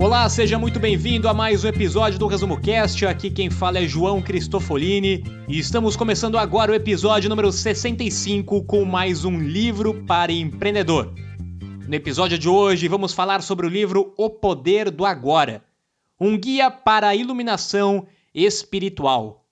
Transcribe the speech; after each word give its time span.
Olá, 0.00 0.28
seja 0.28 0.56
muito 0.60 0.78
bem-vindo 0.78 1.28
a 1.28 1.34
mais 1.34 1.64
um 1.64 1.68
episódio 1.68 2.20
do 2.20 2.28
Resumo 2.28 2.60
Cast. 2.60 3.04
Aqui 3.04 3.32
quem 3.32 3.50
fala 3.50 3.80
é 3.80 3.88
João 3.88 4.22
Cristofolini 4.22 5.24
e 5.48 5.58
estamos 5.58 5.96
começando 5.96 6.38
agora 6.38 6.70
o 6.70 6.74
episódio 6.74 7.28
número 7.28 7.50
65 7.50 8.62
com 8.62 8.84
mais 8.84 9.24
um 9.24 9.36
livro 9.40 10.04
para 10.04 10.30
empreendedor. 10.30 11.12
No 11.88 11.92
episódio 11.92 12.38
de 12.38 12.48
hoje 12.48 12.86
vamos 12.86 13.12
falar 13.12 13.42
sobre 13.42 13.66
o 13.66 13.68
livro 13.68 14.14
O 14.16 14.30
Poder 14.30 14.88
do 14.88 15.04
Agora, 15.04 15.64
um 16.20 16.38
guia 16.38 16.70
para 16.70 17.08
a 17.08 17.16
iluminação 17.16 18.06
espiritual, 18.32 19.44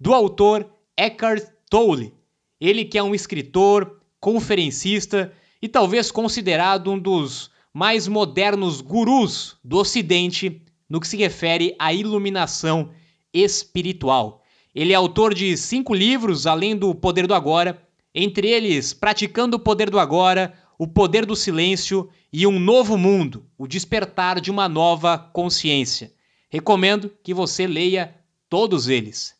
do 0.00 0.14
autor 0.14 0.66
Eckhart 0.96 1.44
Tolle. 1.68 2.14
Ele 2.58 2.86
que 2.86 2.96
é 2.96 3.02
um 3.02 3.14
escritor, 3.14 4.00
conferencista 4.18 5.30
e 5.60 5.68
talvez 5.68 6.10
considerado 6.10 6.90
um 6.90 6.98
dos 6.98 7.51
mais 7.72 8.06
modernos 8.06 8.80
gurus 8.82 9.56
do 9.64 9.78
Ocidente 9.78 10.62
no 10.88 11.00
que 11.00 11.08
se 11.08 11.16
refere 11.16 11.74
à 11.78 11.92
iluminação 11.92 12.90
espiritual. 13.32 14.42
Ele 14.74 14.92
é 14.92 14.94
autor 14.94 15.32
de 15.32 15.56
cinco 15.56 15.94
livros, 15.94 16.46
além 16.46 16.76
do 16.76 16.94
Poder 16.94 17.26
do 17.26 17.34
Agora, 17.34 17.82
entre 18.14 18.48
eles 18.48 18.92
Praticando 18.92 19.56
o 19.56 19.60
Poder 19.60 19.88
do 19.88 19.98
Agora, 19.98 20.52
O 20.78 20.86
Poder 20.86 21.24
do 21.24 21.34
Silêncio 21.34 22.10
e 22.30 22.46
Um 22.46 22.58
Novo 22.58 22.98
Mundo, 22.98 23.46
O 23.56 23.66
Despertar 23.66 24.38
de 24.38 24.50
uma 24.50 24.68
Nova 24.68 25.16
Consciência. 25.16 26.12
Recomendo 26.50 27.10
que 27.22 27.32
você 27.32 27.66
leia 27.66 28.14
todos 28.50 28.86
eles. 28.86 29.34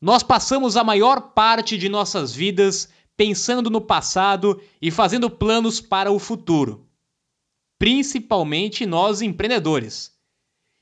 Nós 0.00 0.22
passamos 0.22 0.76
a 0.76 0.84
maior 0.84 1.32
parte 1.32 1.78
de 1.78 1.88
nossas 1.88 2.34
vidas 2.34 2.90
pensando 3.16 3.70
no 3.70 3.80
passado 3.80 4.60
e 4.80 4.90
fazendo 4.90 5.30
planos 5.30 5.80
para 5.80 6.12
o 6.12 6.18
futuro 6.18 6.87
principalmente 7.78 8.84
nós 8.84 9.22
empreendedores. 9.22 10.12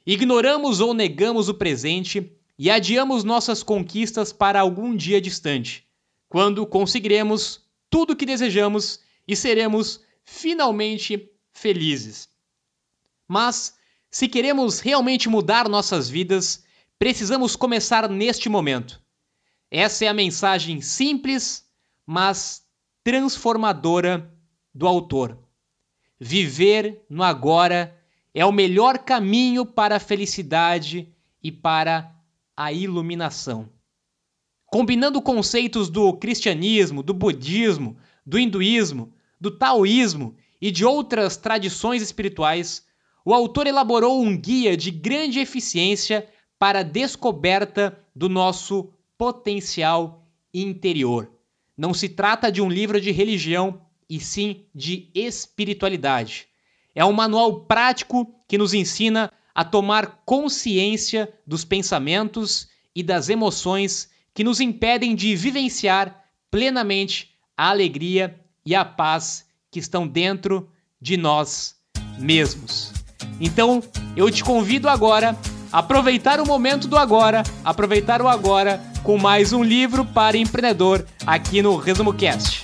Ignoramos 0.06 0.80
ou 0.80 0.94
negamos 0.94 1.48
o 1.48 1.54
presente 1.54 2.32
e 2.58 2.70
adiamos 2.70 3.22
nossas 3.22 3.62
conquistas 3.62 4.32
para 4.32 4.60
algum 4.60 4.96
dia 4.96 5.20
distante, 5.20 5.86
quando 6.28 6.66
conseguiremos 6.66 7.64
tudo 7.90 8.12
o 8.12 8.16
que 8.16 8.24
desejamos 8.24 9.00
e 9.28 9.36
seremos 9.36 10.02
finalmente 10.24 11.30
felizes. 11.52 12.28
Mas, 13.28 13.76
se 14.10 14.28
queremos 14.28 14.80
realmente 14.80 15.28
mudar 15.28 15.68
nossas 15.68 16.08
vidas, 16.08 16.64
precisamos 16.98 17.56
começar 17.56 18.08
neste 18.08 18.48
momento. 18.48 19.02
Essa 19.70 20.04
é 20.04 20.08
a 20.08 20.14
mensagem 20.14 20.80
simples, 20.80 21.68
mas 22.06 22.64
transformadora 23.02 24.32
do 24.74 24.86
autor. 24.86 25.45
Viver 26.18 27.04
no 27.10 27.22
agora 27.22 27.94
é 28.32 28.44
o 28.44 28.52
melhor 28.52 28.98
caminho 28.98 29.66
para 29.66 29.96
a 29.96 30.00
felicidade 30.00 31.08
e 31.42 31.52
para 31.52 32.14
a 32.56 32.72
iluminação. 32.72 33.68
Combinando 34.66 35.22
conceitos 35.22 35.88
do 35.88 36.12
cristianismo, 36.14 37.02
do 37.02 37.14
budismo, 37.14 37.96
do 38.24 38.38
hinduísmo, 38.38 39.12
do 39.40 39.50
taoísmo 39.50 40.34
e 40.60 40.70
de 40.70 40.84
outras 40.84 41.36
tradições 41.36 42.02
espirituais, 42.02 42.84
o 43.24 43.34
autor 43.34 43.66
elaborou 43.66 44.22
um 44.22 44.36
guia 44.36 44.76
de 44.76 44.90
grande 44.90 45.38
eficiência 45.38 46.26
para 46.58 46.80
a 46.80 46.82
descoberta 46.82 47.98
do 48.14 48.28
nosso 48.28 48.92
potencial 49.18 50.26
interior. 50.52 51.30
Não 51.76 51.92
se 51.92 52.08
trata 52.08 52.50
de 52.50 52.62
um 52.62 52.70
livro 52.70 53.00
de 53.00 53.10
religião 53.10 53.85
e 54.08 54.20
sim 54.20 54.64
de 54.74 55.10
espiritualidade. 55.14 56.46
É 56.94 57.04
um 57.04 57.12
manual 57.12 57.60
prático 57.60 58.34
que 58.48 58.56
nos 58.56 58.72
ensina 58.72 59.32
a 59.54 59.64
tomar 59.64 60.22
consciência 60.24 61.32
dos 61.46 61.64
pensamentos 61.64 62.68
e 62.94 63.02
das 63.02 63.28
emoções 63.28 64.10
que 64.34 64.44
nos 64.44 64.60
impedem 64.60 65.14
de 65.14 65.34
vivenciar 65.34 66.24
plenamente 66.50 67.30
a 67.56 67.70
alegria 67.70 68.38
e 68.64 68.74
a 68.74 68.84
paz 68.84 69.46
que 69.70 69.78
estão 69.78 70.06
dentro 70.06 70.68
de 71.00 71.16
nós 71.16 71.74
mesmos. 72.18 72.92
Então, 73.40 73.82
eu 74.16 74.30
te 74.30 74.42
convido 74.44 74.88
agora 74.88 75.36
a 75.72 75.78
aproveitar 75.78 76.40
o 76.40 76.46
momento 76.46 76.86
do 76.88 76.96
agora, 76.96 77.42
aproveitar 77.64 78.22
o 78.22 78.28
agora 78.28 78.82
com 79.02 79.18
mais 79.18 79.52
um 79.52 79.62
livro 79.62 80.04
para 80.04 80.36
empreendedor 80.36 81.06
aqui 81.26 81.60
no 81.60 81.76
Resumo 81.76 82.14
Cast. 82.14 82.55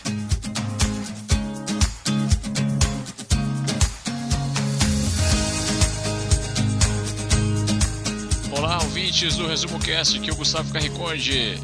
Ouvintes 9.22 9.36
do 9.36 9.46
Resumo 9.46 9.78
Cast, 9.78 10.18
aqui 10.18 10.30
é 10.30 10.32
o 10.32 10.36
Gustavo 10.36 10.72
Carriconde. 10.72 11.54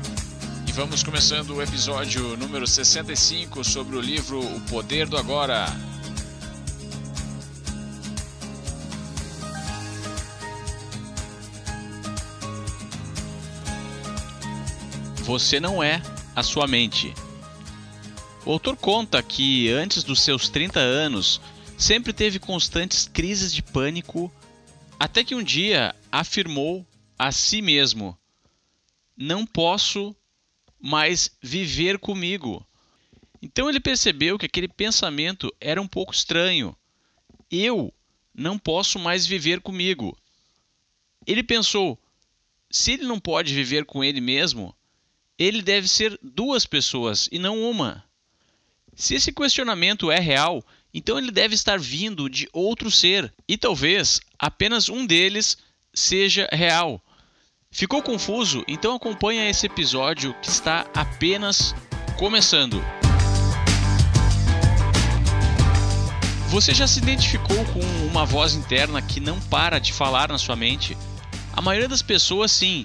E 0.64 0.72
vamos 0.72 1.02
começando 1.02 1.56
o 1.56 1.62
episódio 1.62 2.36
número 2.36 2.64
65 2.68 3.64
sobre 3.64 3.96
o 3.96 4.00
livro 4.00 4.38
O 4.38 4.60
Poder 4.60 5.08
do 5.08 5.16
Agora. 5.16 5.66
Você 15.24 15.58
não 15.58 15.82
é 15.82 16.00
a 16.36 16.44
sua 16.44 16.68
mente. 16.68 17.12
O 18.46 18.52
autor 18.52 18.76
conta 18.76 19.20
que 19.20 19.68
antes 19.72 20.04
dos 20.04 20.22
seus 20.22 20.48
30 20.48 20.78
anos 20.78 21.40
sempre 21.76 22.12
teve 22.12 22.38
constantes 22.38 23.10
crises 23.12 23.52
de 23.52 23.62
pânico, 23.62 24.30
até 25.00 25.24
que 25.24 25.34
um 25.34 25.42
dia 25.42 25.92
afirmou 26.12 26.86
a 27.18 27.32
si 27.32 27.60
mesmo: 27.60 28.16
Não 29.16 29.44
posso 29.44 30.14
mais 30.80 31.30
viver 31.42 31.98
comigo. 31.98 32.64
Então 33.42 33.68
ele 33.68 33.80
percebeu 33.80 34.38
que 34.38 34.46
aquele 34.46 34.68
pensamento 34.68 35.52
era 35.60 35.80
um 35.80 35.88
pouco 35.88 36.12
estranho. 36.12 36.76
Eu 37.50 37.92
não 38.34 38.58
posso 38.58 38.98
mais 38.98 39.26
viver 39.26 39.60
comigo. 39.60 40.16
Ele 41.26 41.42
pensou: 41.42 41.98
se 42.70 42.92
ele 42.92 43.04
não 43.04 43.18
pode 43.18 43.54
viver 43.54 43.84
com 43.84 44.04
ele 44.04 44.20
mesmo, 44.20 44.74
ele 45.38 45.62
deve 45.62 45.88
ser 45.88 46.18
duas 46.22 46.66
pessoas 46.66 47.28
e 47.32 47.38
não 47.38 47.62
uma. 47.62 48.04
Se 48.94 49.14
esse 49.14 49.32
questionamento 49.32 50.10
é 50.10 50.18
real, 50.18 50.64
então 50.92 51.18
ele 51.18 51.30
deve 51.30 51.54
estar 51.54 51.78
vindo 51.78 52.28
de 52.28 52.48
outro 52.52 52.90
ser 52.90 53.32
e 53.46 53.56
talvez 53.56 54.20
apenas 54.38 54.88
um 54.88 55.06
deles 55.06 55.58
seja 55.94 56.48
real. 56.52 57.02
Ficou 57.78 58.02
confuso? 58.02 58.64
Então 58.66 58.96
acompanha 58.96 59.48
esse 59.48 59.64
episódio 59.64 60.34
que 60.42 60.48
está 60.48 60.84
apenas 60.92 61.76
começando. 62.18 62.82
Você 66.48 66.74
já 66.74 66.88
se 66.88 66.98
identificou 66.98 67.64
com 67.66 67.78
uma 68.10 68.26
voz 68.26 68.54
interna 68.54 69.00
que 69.00 69.20
não 69.20 69.38
para 69.42 69.78
de 69.78 69.92
falar 69.92 70.28
na 70.28 70.38
sua 70.38 70.56
mente? 70.56 70.98
A 71.52 71.62
maioria 71.62 71.88
das 71.88 72.02
pessoas 72.02 72.50
sim. 72.50 72.84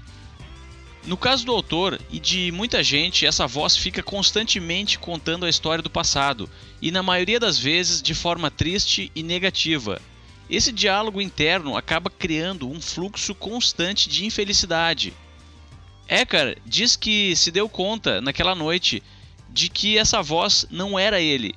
No 1.07 1.17
caso 1.17 1.43
do 1.43 1.51
autor 1.51 1.99
e 2.11 2.19
de 2.19 2.51
muita 2.51 2.83
gente, 2.83 3.25
essa 3.25 3.47
voz 3.47 3.75
fica 3.75 4.03
constantemente 4.03 4.99
contando 4.99 5.47
a 5.47 5.49
história 5.49 5.81
do 5.81 5.89
passado, 5.89 6.47
e 6.79 6.91
na 6.91 7.01
maioria 7.01 7.39
das 7.39 7.57
vezes 7.57 7.99
de 7.99 8.13
forma 8.13 8.51
triste 8.51 9.11
e 9.15 9.23
negativa. 9.23 9.99
Esse 10.53 10.71
diálogo 10.71 11.19
interno 11.19 11.75
acaba 11.75 12.11
criando 12.11 12.69
um 12.69 12.79
fluxo 12.79 13.33
constante 13.33 14.07
de 14.07 14.23
infelicidade. 14.23 15.11
Eckhart 16.07 16.59
diz 16.63 16.95
que 16.95 17.35
se 17.35 17.49
deu 17.49 17.67
conta 17.67 18.21
naquela 18.21 18.53
noite 18.53 19.01
de 19.49 19.67
que 19.67 19.97
essa 19.97 20.21
voz 20.21 20.67
não 20.69 20.99
era 20.99 21.19
ele 21.19 21.55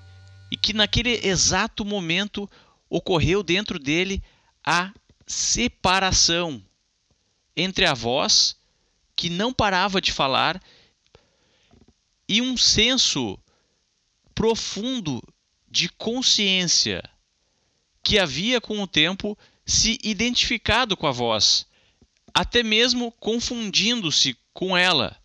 e 0.50 0.56
que 0.56 0.72
naquele 0.72 1.20
exato 1.28 1.84
momento 1.84 2.48
ocorreu 2.88 3.43
dentro 3.43 3.78
dele 3.78 4.22
a 4.64 4.90
separação 5.26 6.64
entre 7.54 7.84
a 7.84 7.92
voz 7.92 8.56
que 9.14 9.28
não 9.28 9.52
parava 9.52 10.00
de 10.00 10.10
falar 10.10 10.58
e 12.26 12.40
um 12.40 12.56
senso 12.56 13.38
profundo 14.34 15.22
de 15.70 15.90
consciência 15.90 17.02
que 18.06 18.20
havia 18.20 18.60
com 18.60 18.80
o 18.80 18.86
tempo 18.86 19.36
se 19.64 19.98
identificado 20.04 20.96
com 20.96 21.08
a 21.08 21.10
voz, 21.10 21.66
até 22.32 22.62
mesmo 22.62 23.10
confundindo-se 23.18 24.38
com 24.54 24.76
ela. 24.76 25.20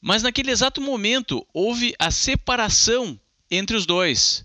Mas 0.00 0.22
naquele 0.22 0.50
exato 0.50 0.80
momento 0.80 1.46
houve 1.52 1.94
a 1.98 2.10
separação 2.10 3.20
entre 3.50 3.76
os 3.76 3.84
dois. 3.84 4.42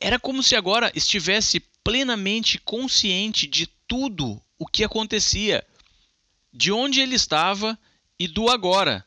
Era 0.00 0.18
como 0.18 0.42
se 0.42 0.56
agora 0.56 0.90
estivesse 0.94 1.60
plenamente 1.84 2.58
consciente 2.58 3.46
de 3.46 3.66
tudo 3.86 4.40
o 4.58 4.66
que 4.66 4.84
acontecia, 4.84 5.62
de 6.50 6.72
onde 6.72 7.02
ele 7.02 7.14
estava 7.14 7.78
e 8.18 8.26
do 8.26 8.48
agora. 8.48 9.04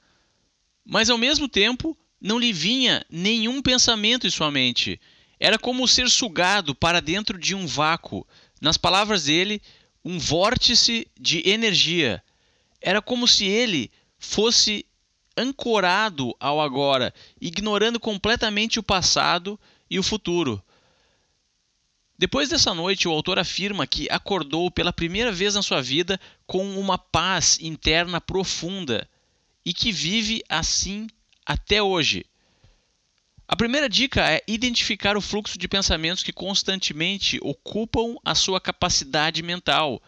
Mas 0.86 1.10
ao 1.10 1.18
mesmo 1.18 1.50
tempo 1.50 1.98
não 2.22 2.38
lhe 2.38 2.54
vinha 2.54 3.04
nenhum 3.10 3.64
pensamento 3.64 4.28
em 4.28 4.30
sua 4.30 4.52
mente. 4.52 5.02
Era 5.40 5.58
como 5.60 5.88
ser 5.88 6.10
sugado 6.10 6.74
para 6.74 7.02
dentro 7.02 7.38
de 7.38 7.54
um 7.54 7.68
vácuo. 7.68 8.26
Nas 8.60 8.78
palavras 8.78 9.26
dele, 9.26 9.62
um 10.04 10.18
vórtice 10.18 11.08
de 11.20 11.48
energia. 11.48 12.24
Era 12.82 13.02
como 13.02 13.28
se 13.28 13.46
ele 13.46 13.92
fosse 14.18 14.86
ancorado 15.38 16.36
ao 16.40 16.60
agora, 16.60 17.14
ignorando 17.40 18.00
completamente 18.00 18.80
o 18.80 18.84
passado 18.84 19.60
e 19.90 20.00
o 20.00 20.04
futuro. 20.04 20.62
Depois 22.18 22.50
dessa 22.50 22.74
noite, 22.74 23.08
o 23.08 23.12
autor 23.12 23.38
afirma 23.38 23.86
que 23.86 24.08
acordou 24.10 24.72
pela 24.72 24.92
primeira 24.92 25.32
vez 25.32 25.54
na 25.54 25.62
sua 25.62 25.82
vida 25.82 26.20
com 26.48 26.80
uma 26.80 26.98
paz 26.98 27.60
interna 27.62 28.20
profunda 28.20 29.08
e 29.64 29.72
que 29.72 29.92
vive 29.92 30.42
assim 30.50 31.08
até 31.46 31.84
hoje. 31.84 32.26
A 33.50 33.56
primeira 33.56 33.88
dica 33.88 34.30
é 34.30 34.44
identificar 34.46 35.16
o 35.16 35.22
fluxo 35.22 35.58
de 35.58 35.70
pensamentos 35.70 36.22
que 36.22 36.34
constantemente 36.34 37.40
ocupam 37.42 38.18
a 38.26 38.36
sua 38.36 38.60
capacidade 38.60 39.42
mental. 39.42 40.02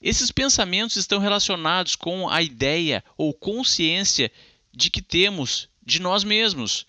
Esses 0.00 0.32
pensamentos 0.32 0.96
estão 0.96 1.20
relacionados 1.20 1.94
com 1.94 2.28
a 2.28 2.42
ideia 2.42 3.04
ou 3.16 3.32
consciência 3.32 4.32
de 4.74 4.90
que 4.90 5.00
temos 5.00 5.68
de 5.80 6.00
nós 6.00 6.24
mesmos. 6.24 6.84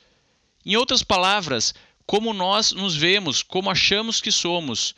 Em 0.65 0.75
outras 0.75 1.03
palavras, 1.03 1.75
como 2.07 2.33
nós 2.33 2.71
nos 2.71 2.95
vemos, 2.95 3.43
como 3.43 3.69
achamos 3.69 4.19
que 4.19 4.31
somos. 4.31 4.95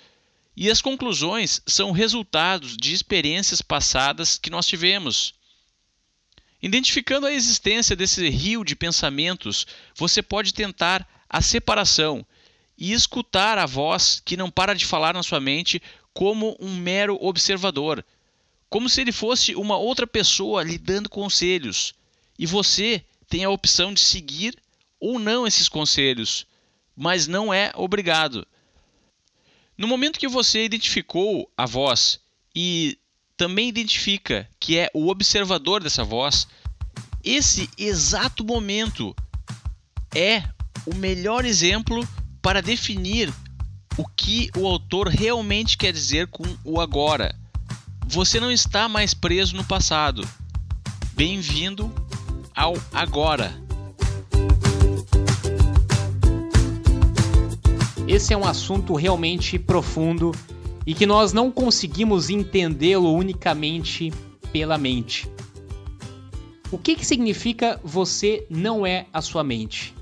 E 0.55 0.71
as 0.71 0.81
conclusões 0.81 1.61
são 1.67 1.91
resultados 1.91 2.77
de 2.77 2.93
experiências 2.93 3.61
passadas 3.61 4.37
que 4.37 4.49
nós 4.49 4.65
tivemos. 4.65 5.33
Identificando 6.61 7.27
a 7.27 7.33
existência 7.33 7.95
desse 7.95 8.27
rio 8.29 8.63
de 8.63 8.75
pensamentos, 8.75 9.67
você 9.95 10.21
pode 10.21 10.53
tentar 10.53 11.07
a 11.29 11.41
separação 11.41 12.25
e 12.77 12.93
escutar 12.93 13.57
a 13.57 13.65
voz 13.65 14.21
que 14.23 14.37
não 14.37 14.49
para 14.49 14.73
de 14.73 14.85
falar 14.85 15.13
na 15.13 15.23
sua 15.23 15.39
mente 15.39 15.81
como 16.13 16.55
um 16.59 16.75
mero 16.75 17.17
observador, 17.21 18.03
como 18.69 18.89
se 18.89 19.01
ele 19.01 19.11
fosse 19.11 19.55
uma 19.55 19.77
outra 19.77 20.07
pessoa 20.07 20.63
lhe 20.63 20.77
dando 20.77 21.09
conselhos 21.09 21.93
e 22.37 22.45
você 22.45 23.03
tem 23.29 23.43
a 23.43 23.49
opção 23.49 23.93
de 23.93 24.01
seguir 24.01 24.57
ou 24.99 25.19
não 25.19 25.45
esses 25.45 25.69
conselhos, 25.69 26.47
mas 26.95 27.27
não 27.27 27.53
é 27.53 27.71
obrigado. 27.75 28.47
No 29.77 29.87
momento 29.87 30.19
que 30.19 30.27
você 30.27 30.63
identificou 30.63 31.51
a 31.57 31.65
voz 31.65 32.19
e 32.55 32.97
também 33.37 33.67
identifica 33.67 34.47
que 34.59 34.77
é 34.77 34.89
o 34.93 35.09
observador 35.09 35.83
dessa 35.83 36.03
voz, 36.03 36.47
esse 37.23 37.69
exato 37.77 38.43
momento 38.43 39.15
é 40.13 40.43
o 40.85 40.95
melhor 40.95 41.43
exemplo 41.43 42.07
para 42.41 42.61
definir 42.61 43.33
o 43.97 44.05
que 44.07 44.49
o 44.55 44.67
autor 44.67 45.07
realmente 45.07 45.77
quer 45.77 45.91
dizer 45.91 46.27
com 46.27 46.43
o 46.63 46.79
agora. 46.79 47.35
Você 48.07 48.39
não 48.39 48.51
está 48.51 48.87
mais 48.87 49.13
preso 49.13 49.55
no 49.55 49.63
passado. 49.63 50.27
Bem-vindo 51.13 51.91
ao 52.55 52.75
agora. 52.93 53.53
Esse 58.07 58.33
é 58.33 58.37
um 58.37 58.45
assunto 58.45 58.93
realmente 58.93 59.57
profundo 59.57 60.31
e 60.85 60.93
que 60.93 61.05
nós 61.05 61.33
não 61.33 61.49
conseguimos 61.49 62.29
entendê-lo 62.29 63.13
unicamente 63.13 64.13
pela 64.51 64.77
mente. 64.77 65.29
O 66.71 66.77
que, 66.77 66.95
que 66.95 67.05
significa 67.05 67.79
você 67.83 68.45
não 68.49 68.85
é 68.85 69.07
a 69.11 69.21
sua 69.21 69.43
mente? 69.43 69.93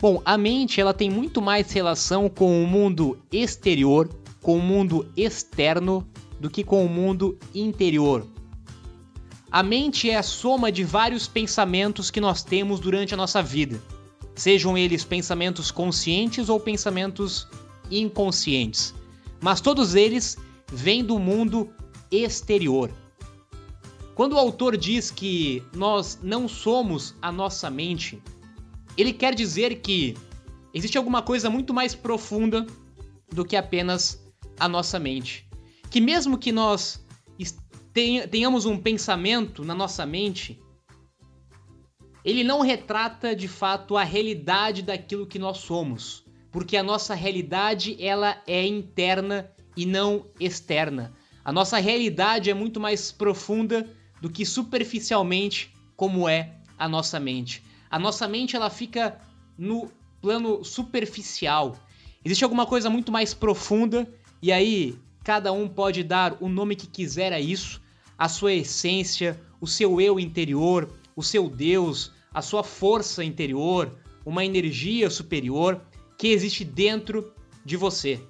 Bom, 0.00 0.20
a 0.24 0.36
mente 0.36 0.80
ela 0.80 0.92
tem 0.92 1.08
muito 1.08 1.40
mais 1.40 1.70
relação 1.70 2.28
com 2.28 2.62
o 2.62 2.66
mundo 2.66 3.18
exterior, 3.30 4.08
com 4.40 4.56
o 4.56 4.62
mundo 4.62 5.06
externo, 5.16 6.06
do 6.40 6.50
que 6.50 6.64
com 6.64 6.84
o 6.84 6.88
mundo 6.88 7.38
interior. 7.54 8.26
A 9.48 9.62
mente 9.62 10.10
é 10.10 10.16
a 10.16 10.22
soma 10.22 10.72
de 10.72 10.82
vários 10.82 11.28
pensamentos 11.28 12.10
que 12.10 12.20
nós 12.20 12.42
temos 12.42 12.80
durante 12.80 13.14
a 13.14 13.16
nossa 13.16 13.40
vida, 13.40 13.80
sejam 14.34 14.76
eles 14.76 15.04
pensamentos 15.04 15.70
conscientes 15.70 16.48
ou 16.48 16.58
pensamentos 16.58 17.46
inconscientes. 17.90 18.94
Mas 19.42 19.60
todos 19.60 19.96
eles 19.96 20.38
vêm 20.72 21.04
do 21.04 21.18
mundo 21.18 21.74
exterior. 22.10 22.90
Quando 24.14 24.34
o 24.34 24.38
autor 24.38 24.76
diz 24.76 25.10
que 25.10 25.62
nós 25.74 26.20
não 26.22 26.46
somos 26.46 27.16
a 27.20 27.32
nossa 27.32 27.68
mente, 27.68 28.22
ele 28.96 29.12
quer 29.12 29.34
dizer 29.34 29.80
que 29.80 30.16
existe 30.72 30.96
alguma 30.96 31.22
coisa 31.22 31.50
muito 31.50 31.74
mais 31.74 31.94
profunda 31.94 32.66
do 33.32 33.44
que 33.44 33.56
apenas 33.56 34.22
a 34.60 34.68
nossa 34.68 34.98
mente. 34.98 35.48
Que 35.90 36.00
mesmo 36.00 36.38
que 36.38 36.52
nós 36.52 37.04
tenhamos 38.30 38.64
um 38.64 38.78
pensamento 38.78 39.64
na 39.64 39.74
nossa 39.74 40.06
mente, 40.06 40.60
ele 42.24 42.44
não 42.44 42.60
retrata 42.60 43.34
de 43.34 43.48
fato 43.48 43.96
a 43.96 44.04
realidade 44.04 44.82
daquilo 44.82 45.26
que 45.26 45.38
nós 45.38 45.58
somos, 45.58 46.24
porque 46.52 46.76
a 46.76 46.82
nossa 46.82 47.14
realidade 47.14 47.96
ela 47.98 48.40
é 48.46 48.64
interna 48.64 49.50
e 49.74 49.86
não 49.86 50.26
externa. 50.38 51.12
A 51.42 51.50
nossa 51.50 51.78
realidade 51.78 52.50
é 52.50 52.54
muito 52.54 52.78
mais 52.78 53.10
profunda 53.10 53.88
do 54.20 54.30
que 54.30 54.44
superficialmente 54.44 55.74
como 55.96 56.28
é 56.28 56.52
a 56.78 56.88
nossa 56.88 57.18
mente. 57.18 57.64
A 57.90 57.98
nossa 57.98 58.28
mente 58.28 58.54
ela 58.54 58.70
fica 58.70 59.18
no 59.58 59.90
plano 60.20 60.62
superficial. 60.62 61.76
Existe 62.24 62.44
alguma 62.44 62.66
coisa 62.66 62.88
muito 62.90 63.10
mais 63.10 63.34
profunda 63.34 64.06
e 64.40 64.52
aí 64.52 64.96
cada 65.24 65.52
um 65.52 65.66
pode 65.66 66.04
dar 66.04 66.36
o 66.38 66.48
nome 66.48 66.76
que 66.76 66.86
quiser 66.86 67.32
a 67.32 67.40
isso, 67.40 67.80
a 68.16 68.28
sua 68.28 68.52
essência, 68.52 69.40
o 69.60 69.66
seu 69.66 70.00
eu 70.00 70.20
interior, 70.20 70.88
o 71.16 71.22
seu 71.22 71.48
Deus, 71.48 72.12
a 72.32 72.42
sua 72.42 72.62
força 72.62 73.24
interior, 73.24 73.96
uma 74.24 74.44
energia 74.44 75.10
superior 75.10 75.80
que 76.22 76.28
existe 76.28 76.64
dentro 76.64 77.34
de 77.64 77.76
você. 77.76 78.22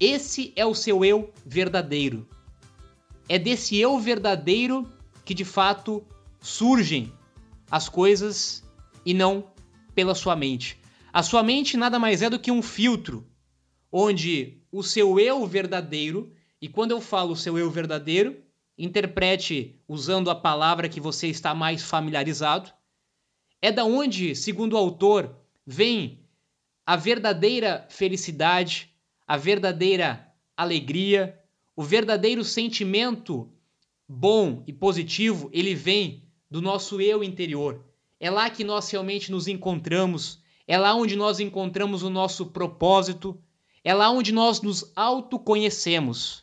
Esse 0.00 0.52
é 0.56 0.66
o 0.66 0.74
seu 0.74 1.04
eu 1.04 1.32
verdadeiro. 1.46 2.28
É 3.28 3.38
desse 3.38 3.78
eu 3.78 3.96
verdadeiro 4.00 4.92
que 5.24 5.32
de 5.32 5.44
fato 5.44 6.04
surgem 6.40 7.12
as 7.70 7.88
coisas 7.88 8.64
e 9.06 9.14
não 9.14 9.52
pela 9.94 10.16
sua 10.16 10.34
mente. 10.34 10.80
A 11.12 11.22
sua 11.22 11.44
mente 11.44 11.76
nada 11.76 11.96
mais 11.96 12.22
é 12.22 12.28
do 12.28 12.40
que 12.40 12.50
um 12.50 12.60
filtro 12.60 13.24
onde 13.92 14.60
o 14.72 14.82
seu 14.82 15.20
eu 15.20 15.46
verdadeiro, 15.46 16.32
e 16.60 16.68
quando 16.68 16.90
eu 16.90 17.00
falo 17.00 17.36
seu 17.36 17.56
eu 17.56 17.70
verdadeiro, 17.70 18.36
interprete 18.76 19.80
usando 19.86 20.28
a 20.28 20.34
palavra 20.34 20.88
que 20.88 21.00
você 21.00 21.28
está 21.28 21.54
mais 21.54 21.84
familiarizado. 21.84 22.72
É 23.62 23.70
da 23.70 23.84
onde, 23.84 24.34
segundo 24.34 24.72
o 24.72 24.76
autor, 24.76 25.36
vem 25.64 26.19
a 26.90 26.96
verdadeira 26.96 27.86
felicidade, 27.88 28.90
a 29.24 29.36
verdadeira 29.36 30.26
alegria, 30.56 31.38
o 31.76 31.84
verdadeiro 31.84 32.42
sentimento 32.42 33.48
bom 34.08 34.64
e 34.66 34.72
positivo, 34.72 35.48
ele 35.52 35.72
vem 35.72 36.24
do 36.50 36.60
nosso 36.60 37.00
eu 37.00 37.22
interior. 37.22 37.84
É 38.18 38.28
lá 38.28 38.50
que 38.50 38.64
nós 38.64 38.90
realmente 38.90 39.30
nos 39.30 39.46
encontramos, 39.46 40.40
é 40.66 40.76
lá 40.76 40.92
onde 40.92 41.14
nós 41.14 41.38
encontramos 41.38 42.02
o 42.02 42.10
nosso 42.10 42.46
propósito, 42.46 43.40
é 43.84 43.94
lá 43.94 44.10
onde 44.10 44.32
nós 44.32 44.60
nos 44.60 44.90
autoconhecemos. 44.96 46.42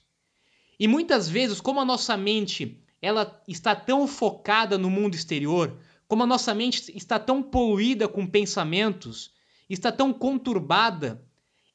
E 0.79 0.87
muitas 0.87 1.27
vezes, 1.27 1.59
como 1.59 1.81
a 1.81 1.85
nossa 1.85 2.15
mente 2.15 2.81
ela 3.01 3.37
está 3.49 3.75
tão 3.75 4.07
focada 4.07 4.77
no 4.77 4.89
mundo 4.89 5.13
exterior, 5.13 5.77
como 6.07 6.23
a 6.23 6.25
nossa 6.25 6.55
mente 6.55 6.89
está 6.95 7.19
tão 7.19 7.43
poluída 7.43 8.07
com 8.07 8.25
pensamentos, 8.25 9.35
está 9.69 9.91
tão 9.91 10.13
conturbada, 10.13 11.25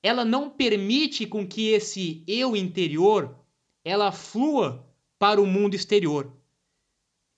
ela 0.02 0.24
não 0.24 0.50
permite 0.50 1.26
com 1.26 1.46
que 1.46 1.68
esse 1.68 2.24
eu 2.26 2.56
interior 2.56 3.38
ela 3.84 4.12
flua 4.12 4.88
para 5.18 5.40
o 5.40 5.46
mundo 5.46 5.74
exterior. 5.74 6.32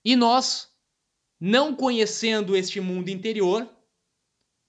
E 0.03 0.15
nós, 0.15 0.69
não 1.39 1.75
conhecendo 1.75 2.55
este 2.55 2.79
mundo 2.79 3.09
interior, 3.09 3.69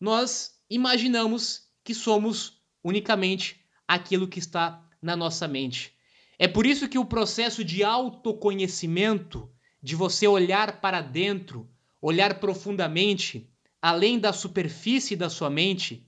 nós 0.01 0.59
imaginamos 0.69 1.69
que 1.85 1.95
somos 1.95 2.63
unicamente 2.83 3.65
aquilo 3.87 4.29
que 4.29 4.39
está 4.39 4.83
na 5.01 5.15
nossa 5.15 5.47
mente. 5.47 5.95
É 6.39 6.47
por 6.47 6.67
isso 6.67 6.89
que 6.89 6.99
o 6.99 7.05
processo 7.05 7.65
de 7.65 7.83
autoconhecimento, 7.83 9.51
de 9.83 9.95
você 9.95 10.27
olhar 10.27 10.81
para 10.81 11.01
dentro, 11.01 11.71
olhar 12.01 12.39
profundamente, 12.41 13.51
além 13.81 14.19
da 14.19 14.33
superfície 14.33 15.17
da 15.17 15.29
sua 15.29 15.51
mente, 15.51 16.07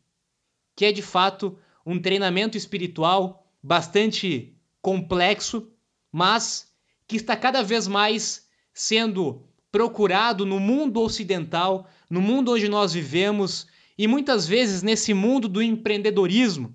que 0.74 0.84
é 0.84 0.92
de 0.92 1.02
fato 1.02 1.58
um 1.84 2.00
treinamento 2.00 2.56
espiritual 2.56 3.46
bastante 3.62 4.54
complexo, 4.80 5.70
mas 6.10 6.72
que 7.06 7.16
está 7.16 7.36
cada 7.36 7.62
vez 7.62 7.88
mais 7.88 8.48
sendo 8.72 9.42
procurado 9.70 10.46
no 10.46 10.60
mundo 10.60 11.00
ocidental, 11.00 11.88
no 12.08 12.20
mundo 12.20 12.52
onde 12.52 12.68
nós 12.68 12.92
vivemos 12.92 13.66
e 13.96 14.06
muitas 14.06 14.46
vezes 14.46 14.82
nesse 14.82 15.12
mundo 15.12 15.48
do 15.48 15.60
empreendedorismo, 15.60 16.74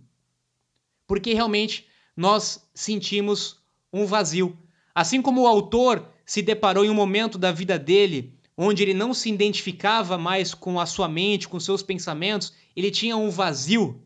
porque 1.07 1.33
realmente 1.33 1.88
nós 2.15 2.67
sentimos 2.73 3.62
um 3.91 4.05
vazio. 4.05 4.57
Assim 4.93 5.21
como 5.21 5.41
o 5.41 5.47
autor 5.47 6.07
se 6.25 6.41
deparou 6.41 6.85
em 6.85 6.89
um 6.89 6.93
momento 6.93 7.38
da 7.38 7.51
vida 7.51 7.79
dele 7.79 8.38
onde 8.57 8.83
ele 8.83 8.93
não 8.93 9.13
se 9.13 9.29
identificava 9.29 10.17
mais 10.17 10.53
com 10.53 10.79
a 10.79 10.86
sua 10.86 11.07
mente, 11.07 11.48
com 11.48 11.60
seus 11.60 11.81
pensamentos, 11.81 12.53
ele 12.75 12.91
tinha 12.91 13.17
um 13.17 13.29
vazio. 13.29 14.01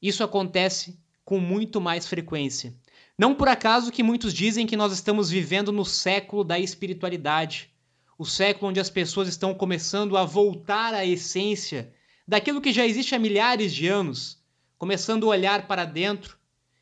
Isso 0.00 0.22
acontece 0.22 0.98
com 1.24 1.40
muito 1.40 1.80
mais 1.80 2.06
frequência. 2.06 2.74
Não 3.18 3.34
por 3.34 3.48
acaso 3.48 3.92
que 3.92 4.02
muitos 4.02 4.34
dizem 4.34 4.66
que 4.66 4.76
nós 4.76 4.92
estamos 4.92 5.30
vivendo 5.30 5.72
no 5.72 5.84
século 5.84 6.44
da 6.44 6.58
espiritualidade, 6.58 7.70
o 8.18 8.24
século 8.24 8.70
onde 8.70 8.80
as 8.80 8.90
pessoas 8.90 9.28
estão 9.28 9.54
começando 9.54 10.16
a 10.16 10.24
voltar 10.24 10.92
à 10.92 11.06
essência 11.06 11.92
daquilo 12.26 12.60
que 12.60 12.72
já 12.72 12.86
existe 12.86 13.14
há 13.14 13.18
milhares 13.18 13.72
de 13.72 13.86
anos, 13.88 14.38
começando 14.76 15.24
a 15.24 15.30
olhar 15.30 15.66
para 15.66 15.84
dentro 15.84 16.36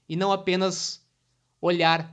e 0.09 0.17
não 0.17 0.33
apenas 0.33 1.07
olhar 1.61 2.13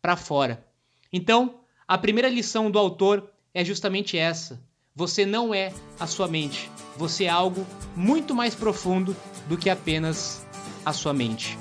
para 0.00 0.16
fora. 0.16 0.64
Então, 1.12 1.60
a 1.86 1.98
primeira 1.98 2.28
lição 2.28 2.70
do 2.70 2.78
autor 2.78 3.30
é 3.54 3.64
justamente 3.64 4.18
essa. 4.18 4.60
Você 4.96 5.24
não 5.24 5.54
é 5.54 5.72
a 5.98 6.08
sua 6.08 6.26
mente. 6.26 6.68
Você 6.96 7.24
é 7.24 7.28
algo 7.28 7.64
muito 7.94 8.34
mais 8.34 8.54
profundo 8.54 9.16
do 9.48 9.56
que 9.56 9.70
apenas 9.70 10.44
a 10.84 10.92
sua 10.92 11.14
mente. 11.14 11.56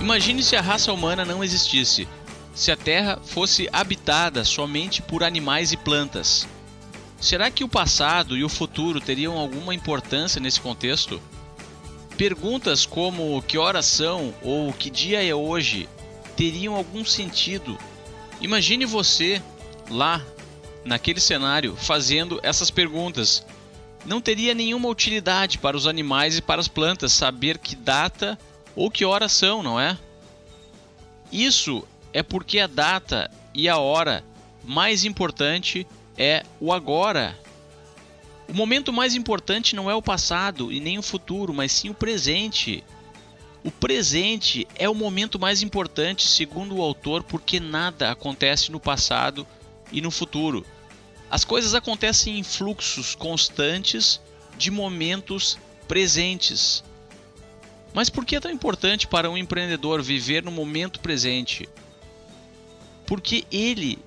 Imagine 0.00 0.42
se 0.42 0.54
a 0.54 0.60
raça 0.60 0.92
humana 0.92 1.24
não 1.24 1.42
existisse, 1.42 2.06
se 2.54 2.70
a 2.70 2.76
Terra 2.76 3.18
fosse 3.24 3.68
habitada 3.72 4.44
somente 4.44 5.02
por 5.02 5.24
animais 5.24 5.72
e 5.72 5.76
plantas. 5.76 6.46
Será 7.20 7.50
que 7.50 7.64
o 7.64 7.68
passado 7.68 8.36
e 8.36 8.44
o 8.44 8.48
futuro 8.48 9.00
teriam 9.00 9.38
alguma 9.38 9.74
importância 9.74 10.40
nesse 10.40 10.60
contexto? 10.60 11.20
Perguntas 12.16 12.86
como 12.86 13.42
que 13.42 13.58
horas 13.58 13.86
são 13.86 14.32
ou 14.42 14.72
que 14.72 14.88
dia 14.88 15.22
é 15.24 15.34
hoje 15.34 15.88
teriam 16.36 16.74
algum 16.74 17.04
sentido. 17.04 17.78
Imagine 18.40 18.86
você 18.86 19.42
lá 19.90 20.24
naquele 20.84 21.20
cenário 21.20 21.74
fazendo 21.76 22.38
essas 22.42 22.70
perguntas. 22.70 23.44
Não 24.04 24.20
teria 24.20 24.54
nenhuma 24.54 24.88
utilidade 24.88 25.58
para 25.58 25.76
os 25.76 25.86
animais 25.86 26.38
e 26.38 26.42
para 26.42 26.60
as 26.60 26.68
plantas 26.68 27.12
saber 27.12 27.58
que 27.58 27.74
data 27.74 28.38
ou 28.76 28.90
que 28.90 29.04
horas 29.04 29.32
são, 29.32 29.62
não 29.62 29.80
é? 29.80 29.96
Isso 31.32 31.86
é 32.12 32.22
porque 32.22 32.60
a 32.60 32.66
data 32.66 33.30
e 33.52 33.68
a 33.68 33.78
hora 33.78 34.22
mais 34.62 35.04
importante 35.04 35.86
é 36.16 36.44
o 36.60 36.72
agora. 36.72 37.36
O 38.48 38.52
momento 38.52 38.92
mais 38.92 39.14
importante 39.14 39.74
não 39.74 39.90
é 39.90 39.94
o 39.94 40.02
passado 40.02 40.70
e 40.70 40.78
nem 40.78 40.98
o 40.98 41.02
futuro, 41.02 41.52
mas 41.54 41.72
sim 41.72 41.88
o 41.88 41.94
presente. 41.94 42.84
O 43.62 43.70
presente 43.70 44.68
é 44.74 44.88
o 44.88 44.94
momento 44.94 45.38
mais 45.38 45.62
importante, 45.62 46.26
segundo 46.26 46.76
o 46.76 46.82
autor, 46.82 47.22
porque 47.22 47.58
nada 47.58 48.10
acontece 48.10 48.70
no 48.70 48.78
passado 48.78 49.46
e 49.90 50.00
no 50.00 50.10
futuro. 50.10 50.64
As 51.30 51.44
coisas 51.44 51.74
acontecem 51.74 52.38
em 52.38 52.42
fluxos 52.42 53.14
constantes 53.14 54.20
de 54.58 54.70
momentos 54.70 55.58
presentes. 55.88 56.84
Mas 57.94 58.10
por 58.10 58.24
que 58.24 58.36
é 58.36 58.40
tão 58.40 58.50
importante 58.50 59.06
para 59.06 59.30
um 59.30 59.36
empreendedor 59.36 60.02
viver 60.02 60.42
no 60.42 60.50
momento 60.50 61.00
presente? 61.00 61.68
Porque 63.06 63.44
ele 63.50 63.98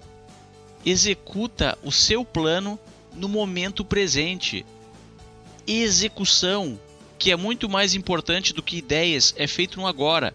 executa 0.86 1.78
o 1.84 1.92
seu 1.92 2.24
plano 2.24 2.80
no 3.18 3.28
momento 3.28 3.84
presente. 3.84 4.66
Execução, 5.66 6.80
que 7.20 7.32
é 7.32 7.36
muito 7.36 7.68
mais 7.68 7.94
importante 7.94 8.54
do 8.54 8.64
que 8.64 8.78
ideias, 8.78 9.34
é 9.38 9.48
feito 9.48 9.80
no 9.80 9.88
agora. 9.88 10.34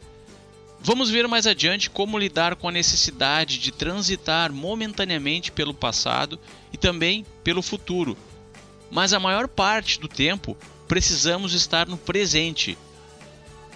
Vamos 0.80 1.10
ver 1.10 1.28
mais 1.28 1.46
adiante 1.46 1.88
como 1.88 2.18
lidar 2.18 2.56
com 2.56 2.68
a 2.68 2.72
necessidade 2.72 3.58
de 3.58 3.70
transitar 3.70 4.52
momentaneamente 4.52 5.52
pelo 5.52 5.72
passado 5.72 6.38
e 6.72 6.76
também 6.76 7.24
pelo 7.44 7.62
futuro. 7.62 8.16
Mas 8.90 9.12
a 9.12 9.20
maior 9.20 9.46
parte 9.48 9.98
do 9.98 10.08
tempo 10.08 10.56
precisamos 10.88 11.54
estar 11.54 11.86
no 11.86 11.96
presente 11.96 12.76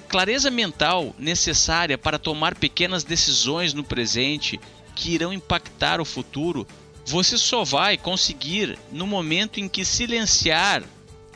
clareza 0.07 0.51
mental 0.51 1.15
necessária 1.19 1.99
para 1.99 2.19
tomar 2.19 2.55
pequenas 2.55 3.05
decisões 3.05 3.75
no 3.75 3.85
presente 3.85 4.59
que 4.95 5.11
irão 5.11 5.33
impactar 5.33 6.01
o 6.01 6.05
futuro, 6.05 6.67
você 7.07 7.39
só 7.39 7.63
vai 7.63 7.97
conseguir 7.97 8.77
no 8.91 9.07
momento 9.07 9.61
em 9.61 9.69
que 9.69 9.85
silenciar 9.85 10.83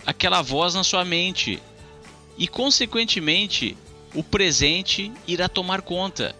aquela 0.04 0.42
voz 0.42 0.74
na 0.74 0.82
sua 0.82 1.04
mente 1.04 1.62
e, 2.36 2.48
consequentemente, 2.48 3.76
o 4.12 4.24
presente 4.24 5.12
irá 5.28 5.48
tomar 5.48 5.80
conta. 5.80 6.34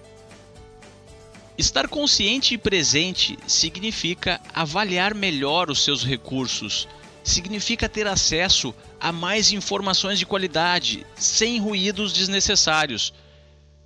Estar 1.57 1.87
consciente 1.87 2.55
e 2.55 2.59
presente 2.59 3.39
significa 3.47 4.41
avaliar 4.53 5.15
melhor 5.15 5.71
os 5.71 5.85
seus 5.85 6.03
recursos, 6.05 6.89
significa 7.23 7.89
ter 7.89 8.09
acesso 8.09 8.75
a 8.99 9.13
mais 9.13 9.53
informações 9.53 10.19
de 10.19 10.27
qualidade, 10.27 11.07
sem 11.15 11.61
ruídos 11.61 12.13
desnecessários. 12.13 13.15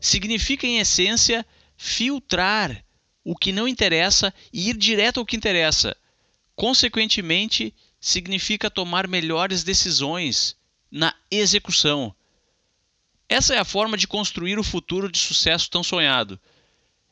Significa, 0.01 0.67
em 0.67 0.79
essência, 0.79 1.45
filtrar 1.77 2.83
o 3.25 3.35
que 3.35 3.51
não 3.51 3.67
interessa 3.67 4.33
e 4.53 4.69
ir 4.69 4.77
direto 4.77 5.19
ao 5.19 5.27
que 5.27 5.37
interessa. 5.37 5.97
Consequentemente, 6.55 7.75
significa 7.99 8.71
tomar 8.71 9.09
melhores 9.09 9.65
decisões 9.65 10.55
na 10.91 11.15
execução. 11.31 12.15
Essa 13.29 13.55
é 13.55 13.59
a 13.59 13.65
forma 13.65 13.97
de 13.97 14.07
construir 14.07 14.59
o 14.59 14.63
futuro 14.63 15.11
de 15.11 15.19
sucesso 15.19 15.71
tão 15.71 15.83
sonhado. 15.83 16.39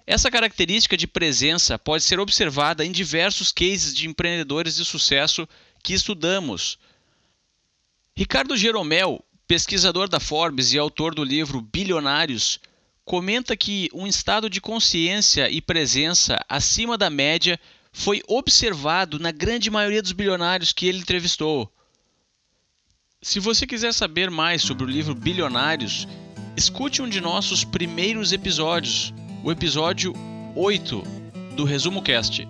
Essa 0.06 0.30
característica 0.30 0.96
de 0.96 1.06
presença 1.06 1.78
pode 1.78 2.04
ser 2.04 2.20
observada 2.20 2.84
em 2.84 2.92
diversos 2.92 3.50
cases 3.50 3.94
de 3.94 4.06
empreendedores 4.06 4.76
de 4.76 4.84
sucesso 4.84 5.48
que 5.82 5.94
estudamos 5.94 6.78
Ricardo 8.14 8.54
Jeromel, 8.58 9.24
pesquisador 9.46 10.06
da 10.06 10.20
Forbes 10.20 10.74
e 10.74 10.78
autor 10.78 11.14
do 11.14 11.24
livro 11.24 11.62
Bilionários, 11.62 12.60
comenta 13.04 13.56
que 13.56 13.88
um 13.92 14.06
estado 14.06 14.48
de 14.48 14.60
consciência 14.60 15.50
e 15.50 15.60
presença 15.60 16.38
acima 16.48 16.96
da 16.96 17.10
média 17.10 17.58
foi 17.92 18.22
observado 18.26 19.18
na 19.18 19.30
grande 19.30 19.70
maioria 19.70 20.00
dos 20.00 20.12
bilionários 20.12 20.72
que 20.72 20.86
ele 20.86 20.98
entrevistou. 20.98 21.70
Se 23.20 23.38
você 23.38 23.66
quiser 23.66 23.92
saber 23.92 24.30
mais 24.30 24.62
sobre 24.62 24.84
o 24.84 24.88
livro 24.88 25.14
Bilionários, 25.14 26.08
escute 26.56 27.02
um 27.02 27.08
de 27.08 27.20
nossos 27.20 27.64
primeiros 27.64 28.32
episódios, 28.32 29.12
o 29.44 29.52
episódio 29.52 30.12
8 30.56 31.02
do 31.54 31.64
Resumo 31.64 32.02
Cast. 32.02 32.46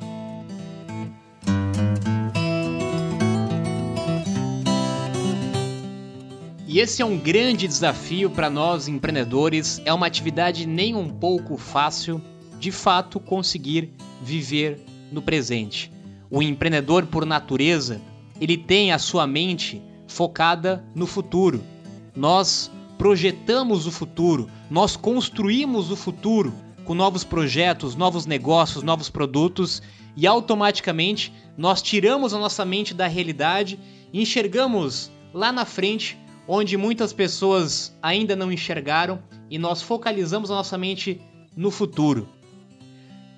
E 6.73 6.81
esse 6.81 7.03
é 7.03 7.05
um 7.05 7.19
grande 7.19 7.69
desafio 7.69 8.31
para 8.31 8.49
nós 8.49 8.89
empreendedores. 8.89 9.83
É 9.85 9.93
uma 9.93 10.07
atividade 10.07 10.67
nem 10.67 10.95
um 10.95 11.07
pouco 11.07 11.59
fácil, 11.59 12.19
de 12.59 12.73
fato, 12.73 13.21
conseguir 13.21 13.93
viver 14.23 14.81
no 15.13 15.21
presente. 15.21 15.93
O 16.31 16.43
empreendedor, 16.43 17.05
por 17.05 17.27
natureza, 17.27 18.01
ele 18.41 18.57
tem 18.57 18.91
a 18.91 18.99
sua 18.99 19.27
mente 19.27 19.83
focada 20.07 20.83
no 20.95 21.07
futuro. 21.07 21.63
Nós 22.17 22.71
projetamos 22.97 23.87
o 23.87 23.93
futuro, 23.93 24.49
nós 24.71 24.97
construímos 24.97 25.91
o 25.91 25.97
futuro 25.97 26.55
com 26.87 26.95
novos 26.95 27.23
projetos, 27.23 27.95
novos 27.95 28.25
negócios, 28.25 28.83
novos 28.83 29.11
produtos 29.11 29.83
e 30.17 30.27
automaticamente 30.27 31.35
nós 31.55 31.83
tiramos 31.83 32.33
a 32.33 32.39
nossa 32.39 32.65
mente 32.65 32.95
da 32.95 33.07
realidade 33.07 33.79
e 34.11 34.23
enxergamos 34.23 35.11
lá 35.35 35.53
na 35.53 35.67
frente 35.67 36.22
onde 36.47 36.77
muitas 36.77 37.13
pessoas 37.13 37.97
ainda 38.03 38.35
não 38.35 38.51
enxergaram 38.51 39.23
e 39.51 39.59
nós 39.59 39.83
focalizamos 39.83 40.51
a 40.51 40.55
nossa 40.55 40.77
mente 40.77 41.21
no 41.57 41.71
futuro. 41.71 42.29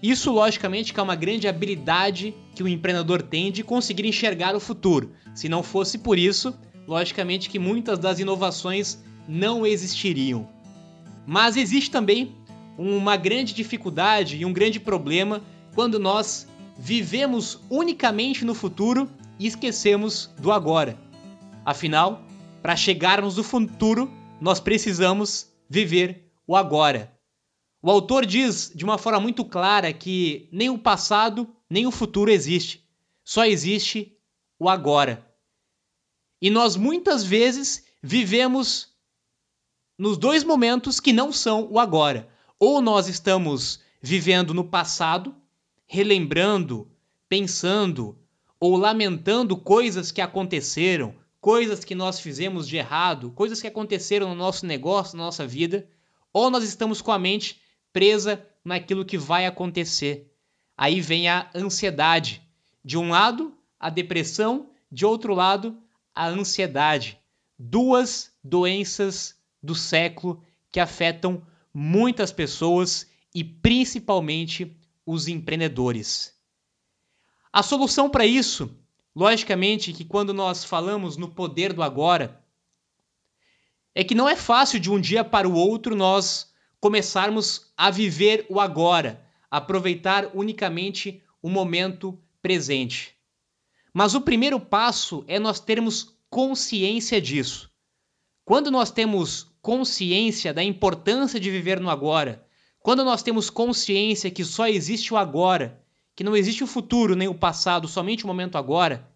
Isso, 0.02 0.30
logicamente, 0.30 0.92
que 0.92 1.00
é 1.00 1.02
uma 1.02 1.16
grande 1.16 1.49
habilidade 1.49 2.34
que 2.54 2.62
o 2.62 2.68
empreendedor 2.68 3.23
tem 3.23 3.50
de 3.50 3.62
conseguir 3.62 4.06
enxergar 4.06 4.54
o 4.54 4.61
futuro. 4.61 5.12
Se 5.34 5.49
não 5.49 5.62
fosse 5.62 5.99
por 5.99 6.18
isso, 6.18 6.54
logicamente 6.87 7.49
que 7.49 7.58
muitas 7.58 7.99
das 7.99 8.18
inovações 8.18 9.02
não 9.26 9.66
existiriam. 9.66 10.49
Mas 11.26 11.56
existe 11.56 11.90
também 11.90 12.34
uma 12.76 13.16
grande 13.16 13.54
dificuldade 13.54 14.37
e 14.37 14.44
um 14.44 14.52
grande 14.52 14.78
problema 14.78 15.40
quando 15.75 15.99
nós 15.99 16.46
vivemos 16.78 17.61
unicamente 17.70 18.44
no 18.44 18.54
futuro 18.54 19.08
e 19.38 19.46
esquecemos 19.46 20.30
do 20.38 20.52
agora. 20.52 20.99
Afinal, 21.64 22.23
para 22.64 22.76
chegarmos 22.76 23.37
no 23.37 23.44
futuro, 23.44 24.11
nós 24.40 24.59
precisamos 24.59 25.52
viver 25.68 26.33
o 26.47 26.56
agora. 26.56 27.14
O 27.83 27.90
autor 27.90 28.25
diz 28.25 28.73
de 28.75 28.87
uma 28.87 28.97
forma 28.97 29.21
muito 29.21 29.44
clara 29.44 29.92
que 29.92 30.49
nem 30.50 30.71
o 30.71 30.78
passado 30.78 31.47
nem 31.68 31.87
o 31.87 31.90
futuro 31.90 32.30
existe, 32.30 32.83
só 33.23 33.44
existe 33.44 34.16
o 34.59 34.66
agora. 34.66 35.30
E 36.40 36.49
nós 36.49 36.75
muitas 36.75 37.23
vezes 37.23 37.85
vivemos 38.02 38.88
nos 39.99 40.16
dois 40.16 40.42
momentos 40.42 41.00
que 41.00 41.12
não 41.12 41.30
são 41.35 41.71
o 41.71 41.78
agora. 41.78 42.30
Ou 42.59 42.80
nós 42.80 43.09
estamos 43.09 43.80
vivendo 44.00 44.54
no 44.54 44.64
passado, 44.64 45.35
relembrando, 45.87 46.90
pensando 47.28 48.18
ou 48.59 48.75
lamentando 48.78 49.54
coisas 49.54 50.11
que 50.11 50.23
aconteceram, 50.23 51.14
coisas 51.45 51.85
que 51.85 51.95
nós 51.95 52.21
fizemos 52.21 52.67
de 52.67 52.79
errado, 52.79 53.31
coisas 53.31 53.61
que 53.61 53.67
aconteceram 53.67 54.31
no 54.31 54.35
nosso 54.35 54.65
negócio, 54.65 55.15
na 55.15 55.25
nossa 55.25 55.47
vida, 55.47 55.87
ou 56.33 56.49
nós 56.51 56.65
estamos 56.65 57.03
com 57.03 57.13
a 57.13 57.19
mente 57.19 57.61
presa 57.93 58.43
naquilo 58.65 59.05
que 59.05 59.19
vai 59.19 59.45
acontecer. 59.45 60.35
Aí 60.75 61.03
vem 61.03 61.29
a 61.29 61.51
ansiedade. 61.55 62.41
De 62.83 62.97
um 62.97 63.11
lado, 63.11 63.55
a 63.79 63.91
depressão, 63.91 64.71
de 64.91 65.05
outro 65.05 65.35
lado, 65.35 65.77
a 66.15 66.29
ansiedade. 66.29 67.19
Duas 67.59 68.33
doenças 68.43 69.39
do 69.63 69.75
século 69.75 70.43
que 70.73 70.81
afetam 70.81 71.47
muitas 71.75 72.33
pessoas 72.33 73.07
e 73.35 73.45
principalmente 73.45 74.75
os 75.05 75.29
empreendedores. 75.29 76.35
A 77.53 77.63
solução 77.63 78.09
para 78.09 78.25
isso, 78.25 78.75
logicamente, 79.14 79.92
que 79.92 80.04
quando 80.04 80.35
nós 80.35 80.64
falamos 80.64 81.16
no 81.16 81.28
poder 81.28 81.73
do 81.73 81.83
agora, 81.83 82.42
é 83.94 84.02
que 84.02 84.14
não 84.14 84.28
é 84.28 84.35
fácil 84.35 84.80
de 84.80 84.90
um 84.90 85.00
dia 85.00 85.23
para 85.23 85.49
o 85.49 85.54
outro 85.54 85.94
nós 85.94 86.52
começarmos 86.80 87.73
a 87.76 87.90
viver 87.90 88.44
o 88.49 88.61
agora, 88.61 89.25
aproveitar 89.50 90.30
unicamente 90.35 91.23
o 91.40 91.49
momento 91.49 92.18
presente. 92.42 93.14
Mas 93.92 94.14
o 94.14 94.21
primeiro 94.21 94.59
passo 94.59 95.25
é 95.28 95.38
nós 95.38 95.61
termos 95.61 96.16
consciência 96.28 97.21
disso. 97.21 97.71
Quando 98.44 98.71
nós 98.71 98.90
temos 98.90 99.54
consciência 99.62 100.52
da 100.52 100.62
importância 100.62 101.38
de 101.38 101.50
viver 101.50 101.78
no 101.80 101.88
agora, 101.88 102.44
quando 102.80 103.04
nós 103.04 103.23
temos 103.23 103.49
consciência 103.49 104.30
que 104.30 104.44
só 104.44 104.66
existe 104.66 105.14
o 105.14 105.16
agora, 105.16 105.83
que 106.14 106.25
não 106.25 106.37
existe 106.37 106.62
o 106.62 106.66
futuro 106.66 107.16
nem 107.16 107.28
o 107.28 107.35
passado, 107.35 107.88
somente 107.88 108.25
o 108.25 108.26
momento 108.26 108.56
agora, 108.56 109.11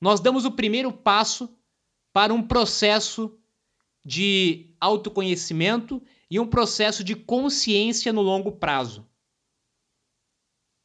nós 0.00 0.20
damos 0.20 0.44
o 0.44 0.50
primeiro 0.50 0.92
passo 0.92 1.48
para 2.12 2.34
um 2.34 2.42
processo 2.42 3.38
de 4.04 4.74
autoconhecimento 4.80 6.02
e 6.30 6.38
um 6.38 6.46
processo 6.46 7.02
de 7.02 7.14
consciência 7.14 8.12
no 8.12 8.20
longo 8.20 8.52
prazo. 8.52 9.06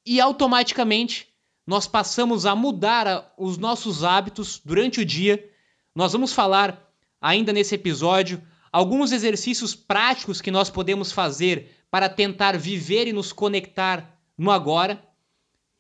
E 0.05 0.19
automaticamente 0.19 1.27
nós 1.67 1.87
passamos 1.87 2.45
a 2.45 2.55
mudar 2.55 3.33
os 3.37 3.57
nossos 3.57 4.03
hábitos 4.03 4.59
durante 4.63 5.01
o 5.01 5.05
dia. 5.05 5.49
Nós 5.93 6.13
vamos 6.13 6.33
falar 6.33 6.91
ainda 7.19 7.53
nesse 7.53 7.75
episódio 7.75 8.41
alguns 8.71 9.11
exercícios 9.11 9.75
práticos 9.75 10.41
que 10.41 10.49
nós 10.49 10.69
podemos 10.69 11.11
fazer 11.11 11.85
para 11.91 12.09
tentar 12.09 12.57
viver 12.57 13.07
e 13.07 13.13
nos 13.13 13.31
conectar 13.31 14.17
no 14.37 14.49
agora 14.49 15.10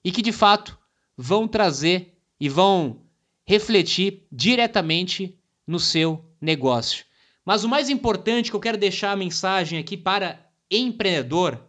e 0.03 0.11
que 0.11 0.21
de 0.21 0.31
fato 0.31 0.77
vão 1.17 1.47
trazer 1.47 2.17
e 2.39 2.49
vão 2.49 3.01
refletir 3.45 4.25
diretamente 4.31 5.37
no 5.65 5.79
seu 5.79 6.25
negócio. 6.39 7.05
Mas 7.45 7.63
o 7.63 7.69
mais 7.69 7.89
importante 7.89 8.49
que 8.49 8.55
eu 8.55 8.59
quero 8.59 8.77
deixar 8.77 9.11
a 9.11 9.15
mensagem 9.15 9.79
aqui 9.79 9.97
para 9.97 10.45
empreendedor 10.69 11.61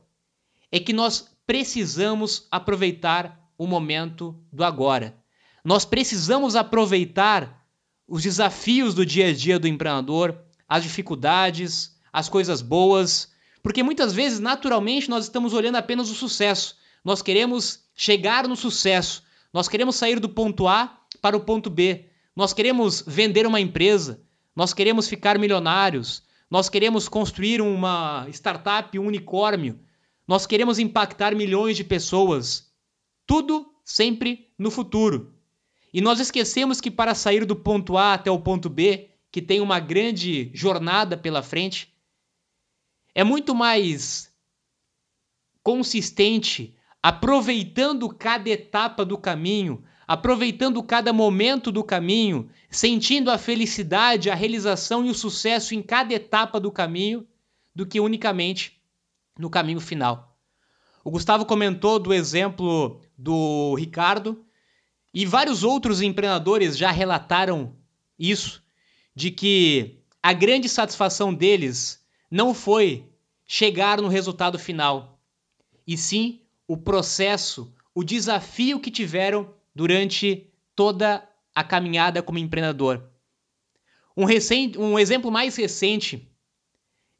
é 0.70 0.78
que 0.78 0.92
nós 0.92 1.28
precisamos 1.46 2.46
aproveitar 2.50 3.38
o 3.58 3.66
momento 3.66 4.38
do 4.52 4.64
agora. 4.64 5.16
Nós 5.64 5.84
precisamos 5.84 6.56
aproveitar 6.56 7.66
os 8.08 8.22
desafios 8.22 8.94
do 8.94 9.06
dia 9.06 9.28
a 9.28 9.32
dia 9.32 9.58
do 9.58 9.68
empreendedor, 9.68 10.38
as 10.68 10.82
dificuldades, 10.82 11.96
as 12.12 12.28
coisas 12.28 12.60
boas, 12.60 13.32
porque 13.62 13.82
muitas 13.82 14.12
vezes, 14.12 14.40
naturalmente, 14.40 15.08
nós 15.08 15.24
estamos 15.24 15.52
olhando 15.52 15.76
apenas 15.76 16.10
o 16.10 16.14
sucesso. 16.14 16.76
Nós 17.04 17.22
queremos 17.22 17.84
chegar 17.94 18.46
no 18.46 18.56
sucesso. 18.56 19.22
Nós 19.52 19.68
queremos 19.68 19.96
sair 19.96 20.20
do 20.20 20.28
ponto 20.28 20.66
A 20.68 21.00
para 21.20 21.36
o 21.36 21.40
ponto 21.40 21.68
B. 21.68 22.06
Nós 22.34 22.52
queremos 22.52 23.02
vender 23.06 23.46
uma 23.46 23.60
empresa. 23.60 24.22
Nós 24.54 24.72
queremos 24.72 25.08
ficar 25.08 25.38
milionários. 25.38 26.22
Nós 26.50 26.68
queremos 26.68 27.08
construir 27.08 27.60
uma 27.60 28.26
startup, 28.30 28.98
um 28.98 29.06
unicórnio. 29.06 29.80
Nós 30.26 30.46
queremos 30.46 30.78
impactar 30.78 31.34
milhões 31.34 31.76
de 31.76 31.84
pessoas. 31.84 32.70
Tudo 33.26 33.72
sempre 33.84 34.52
no 34.58 34.70
futuro. 34.70 35.34
E 35.92 36.00
nós 36.00 36.20
esquecemos 36.20 36.80
que 36.80 36.90
para 36.90 37.14
sair 37.14 37.44
do 37.44 37.56
ponto 37.56 37.96
A 37.98 38.14
até 38.14 38.30
o 38.30 38.40
ponto 38.40 38.68
B, 38.68 39.10
que 39.30 39.42
tem 39.42 39.60
uma 39.60 39.78
grande 39.80 40.50
jornada 40.54 41.16
pela 41.16 41.42
frente, 41.42 41.92
é 43.14 43.22
muito 43.22 43.54
mais 43.54 44.32
consistente, 45.62 46.74
aproveitando 47.02 48.08
cada 48.08 48.48
etapa 48.48 49.04
do 49.04 49.18
caminho, 49.18 49.82
aproveitando 50.06 50.82
cada 50.82 51.12
momento 51.12 51.72
do 51.72 51.82
caminho, 51.82 52.48
sentindo 52.70 53.30
a 53.30 53.38
felicidade, 53.38 54.30
a 54.30 54.34
realização 54.34 55.04
e 55.04 55.10
o 55.10 55.14
sucesso 55.14 55.74
em 55.74 55.82
cada 55.82 56.14
etapa 56.14 56.60
do 56.60 56.70
caminho, 56.70 57.26
do 57.74 57.86
que 57.86 57.98
unicamente 57.98 58.80
no 59.38 59.50
caminho 59.50 59.80
final. 59.80 60.38
O 61.04 61.10
Gustavo 61.10 61.44
comentou 61.44 61.98
do 61.98 62.14
exemplo 62.14 63.00
do 63.18 63.74
Ricardo 63.74 64.44
e 65.12 65.26
vários 65.26 65.64
outros 65.64 66.00
empreendedores 66.00 66.76
já 66.76 66.90
relataram 66.90 67.74
isso 68.18 68.62
de 69.14 69.30
que 69.30 69.98
a 70.22 70.32
grande 70.32 70.68
satisfação 70.68 71.34
deles 71.34 72.04
não 72.30 72.54
foi 72.54 73.10
chegar 73.44 74.00
no 74.00 74.08
resultado 74.08 74.58
final, 74.58 75.20
e 75.86 75.98
sim 75.98 76.41
o 76.66 76.76
processo, 76.76 77.74
o 77.94 78.02
desafio 78.02 78.80
que 78.80 78.90
tiveram 78.90 79.54
durante 79.74 80.50
toda 80.74 81.28
a 81.54 81.62
caminhada 81.62 82.22
como 82.22 82.38
empreendedor. 82.38 83.10
Um, 84.16 84.24
recente, 84.24 84.78
um 84.78 84.98
exemplo 84.98 85.30
mais 85.30 85.56
recente 85.56 86.30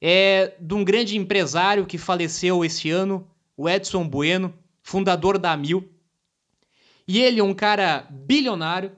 é 0.00 0.57
de 0.61 0.74
um 0.74 0.85
grande 0.85 1.16
empresário 1.16 1.87
que 1.87 1.96
faleceu 1.96 2.64
esse 2.64 2.90
ano, 2.90 3.31
o 3.57 3.68
Edson 3.68 4.09
Bueno, 4.09 4.52
fundador 4.83 5.38
da 5.38 5.52
Amil. 5.52 5.88
E 7.07 7.20
ele, 7.20 7.40
um 7.40 7.55
cara 7.55 8.07
bilionário, 8.11 8.96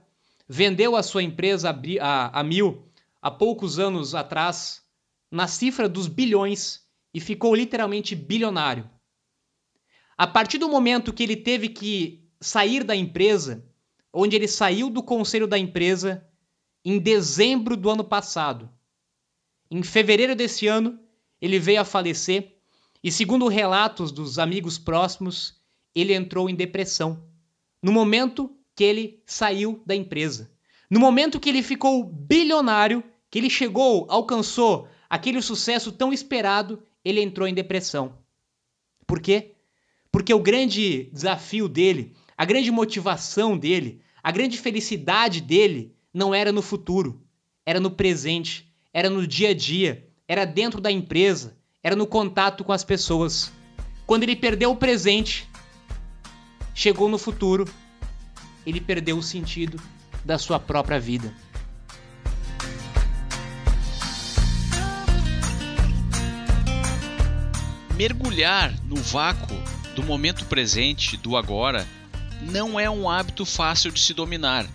vendeu 0.48 0.96
a 0.96 1.02
sua 1.02 1.22
empresa 1.22 1.76
a, 2.00 2.40
a 2.40 2.42
Mil 2.42 2.88
há 3.20 3.30
poucos 3.30 3.78
anos 3.78 4.14
atrás 4.14 4.83
na 5.30 5.46
cifra 5.46 5.88
dos 5.88 6.07
bilhões 6.07 6.83
e 7.12 7.20
ficou 7.20 7.54
literalmente 7.54 8.14
bilionário. 8.14 8.88
A 10.16 10.27
partir 10.27 10.59
do 10.59 10.68
momento 10.68 11.12
que 11.12 11.22
ele 11.22 11.37
teve 11.37 11.68
que 11.68 12.24
sair 12.40 12.85
da 12.85 12.94
empresa, 12.94 13.64
onde 14.12 14.37
ele 14.37 14.46
saiu 14.46 14.88
do 14.88 15.03
conselho 15.03 15.46
da 15.46 15.59
empresa 15.59 16.27
em 16.85 16.98
dezembro 16.98 17.77
do 17.77 17.90
ano 17.90 18.05
passado. 18.05 18.70
Em 19.70 19.83
fevereiro 19.83 20.37
desse 20.37 20.66
ano, 20.66 21.00
ele 21.40 21.59
veio 21.59 21.81
a 21.81 21.85
falecer 21.85 22.59
e, 23.03 23.11
segundo 23.11 23.48
relatos 23.48 24.12
dos 24.12 24.38
amigos 24.38 24.79
próximos, 24.79 25.61
ele 25.94 26.14
entrou 26.14 26.48
em 26.48 26.55
depressão. 26.55 27.27
No 27.83 27.90
momento 27.90 28.55
que 28.74 28.85
ele 28.85 29.22
saiu 29.27 29.83
da 29.87 29.94
empresa. 29.94 30.50
No 30.90 31.00
momento 31.00 31.40
que 31.40 31.48
ele 31.48 31.62
ficou 31.62 32.05
bilionário, 32.05 33.03
que 33.31 33.38
ele 33.38 33.50
chegou, 33.50 34.07
alcançou 34.09 34.88
aquele 35.09 35.40
sucesso 35.40 35.90
tão 35.90 36.12
esperado, 36.12 36.83
ele 37.05 37.20
entrou 37.20 37.48
em 37.48 37.55
depressão. 37.55 38.18
Por 39.07 39.20
quê? 39.20 39.53
Porque 40.14 40.33
o 40.33 40.38
grande 40.38 41.11
desafio 41.12 41.68
dele, 41.68 42.12
a 42.38 42.44
grande 42.44 42.70
motivação 42.70 43.59
dele, 43.59 44.00
a 44.22 44.31
grande 44.31 44.57
felicidade 44.57 45.40
dele 45.40 45.92
não 46.14 46.33
era 46.33 46.53
no 46.53 46.62
futuro, 46.62 47.20
era 47.66 47.81
no 47.81 47.90
presente, 47.90 48.72
era 48.92 49.11
no 49.11 49.27
dia 49.27 49.48
a 49.48 49.55
dia, 49.55 50.07
era 50.29 50.44
dentro 50.44 50.81
da 50.81 50.88
empresa, 50.88 51.59
era 51.83 51.96
no 51.96 52.07
contato 52.07 52.62
com 52.62 52.70
as 52.70 52.85
pessoas. 52.85 53.50
Quando 54.07 54.22
ele 54.22 54.37
perdeu 54.37 54.70
o 54.70 54.77
presente, 54.77 55.50
chegou 56.72 57.09
no 57.09 57.18
futuro, 57.18 57.68
ele 58.64 58.81
perdeu 58.81 59.18
o 59.18 59.22
sentido 59.22 59.83
da 60.24 60.38
sua 60.38 60.61
própria 60.61 61.00
vida. 61.00 61.35
Mergulhar 67.96 68.72
no 68.85 68.94
vácuo 68.94 69.63
do 69.94 70.02
momento 70.02 70.44
presente, 70.46 71.16
do 71.16 71.37
agora, 71.37 71.87
não 72.42 72.78
é 72.78 72.90
um 72.90 73.09
hábito 73.09 73.46
fácil 73.46 73.92
de 73.92 74.00
se 74.00 74.12
dominar. 74.12 74.66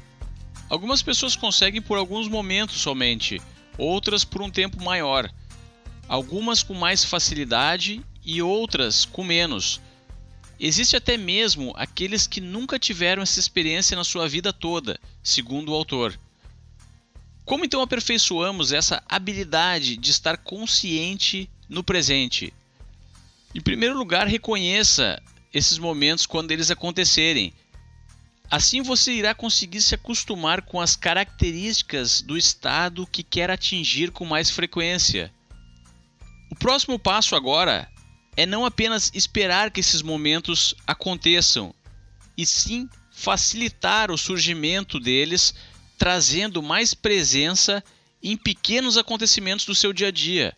Algumas 0.69 1.01
pessoas 1.01 1.35
conseguem 1.35 1.81
por 1.81 1.97
alguns 1.97 2.27
momentos 2.27 2.79
somente, 2.79 3.41
outras 3.77 4.23
por 4.23 4.41
um 4.41 4.49
tempo 4.49 4.81
maior. 4.81 5.29
Algumas 6.07 6.63
com 6.63 6.73
mais 6.73 7.03
facilidade 7.03 8.03
e 8.23 8.41
outras 8.41 9.05
com 9.05 9.23
menos. 9.23 9.81
Existe 10.59 10.95
até 10.95 11.17
mesmo 11.17 11.73
aqueles 11.75 12.27
que 12.27 12.41
nunca 12.41 12.79
tiveram 12.79 13.21
essa 13.21 13.39
experiência 13.39 13.95
na 13.95 14.03
sua 14.03 14.27
vida 14.27 14.51
toda, 14.51 14.99
segundo 15.23 15.71
o 15.71 15.75
autor. 15.75 16.19
Como 17.45 17.65
então 17.65 17.81
aperfeiçoamos 17.81 18.71
essa 18.71 19.01
habilidade 19.07 19.97
de 19.97 20.11
estar 20.11 20.37
consciente 20.37 21.49
no 21.67 21.83
presente? 21.83 22.53
Em 23.53 23.61
primeiro 23.61 23.97
lugar, 23.97 24.27
reconheça 24.27 25.21
esses 25.53 25.77
momentos 25.77 26.25
quando 26.25 26.51
eles 26.51 26.69
acontecerem. 26.69 27.53
Assim 28.49 28.81
você 28.81 29.13
irá 29.13 29.33
conseguir 29.33 29.81
se 29.81 29.95
acostumar 29.95 30.61
com 30.61 30.79
as 30.79 30.95
características 30.95 32.21
do 32.21 32.37
estado 32.37 33.07
que 33.07 33.23
quer 33.23 33.49
atingir 33.49 34.11
com 34.11 34.25
mais 34.25 34.49
frequência. 34.49 35.33
O 36.51 36.55
próximo 36.55 36.97
passo 36.97 37.35
agora 37.35 37.89
é 38.35 38.45
não 38.45 38.65
apenas 38.65 39.11
esperar 39.13 39.71
que 39.71 39.79
esses 39.79 40.01
momentos 40.01 40.73
aconteçam, 40.87 41.73
e 42.37 42.45
sim 42.45 42.87
facilitar 43.11 44.11
o 44.11 44.17
surgimento 44.17 44.99
deles, 44.99 45.53
trazendo 45.97 46.61
mais 46.63 46.93
presença 46.93 47.83
em 48.23 48.37
pequenos 48.37 48.97
acontecimentos 48.97 49.65
do 49.65 49.75
seu 49.75 49.91
dia 49.91 50.07
a 50.07 50.11
dia. 50.11 50.55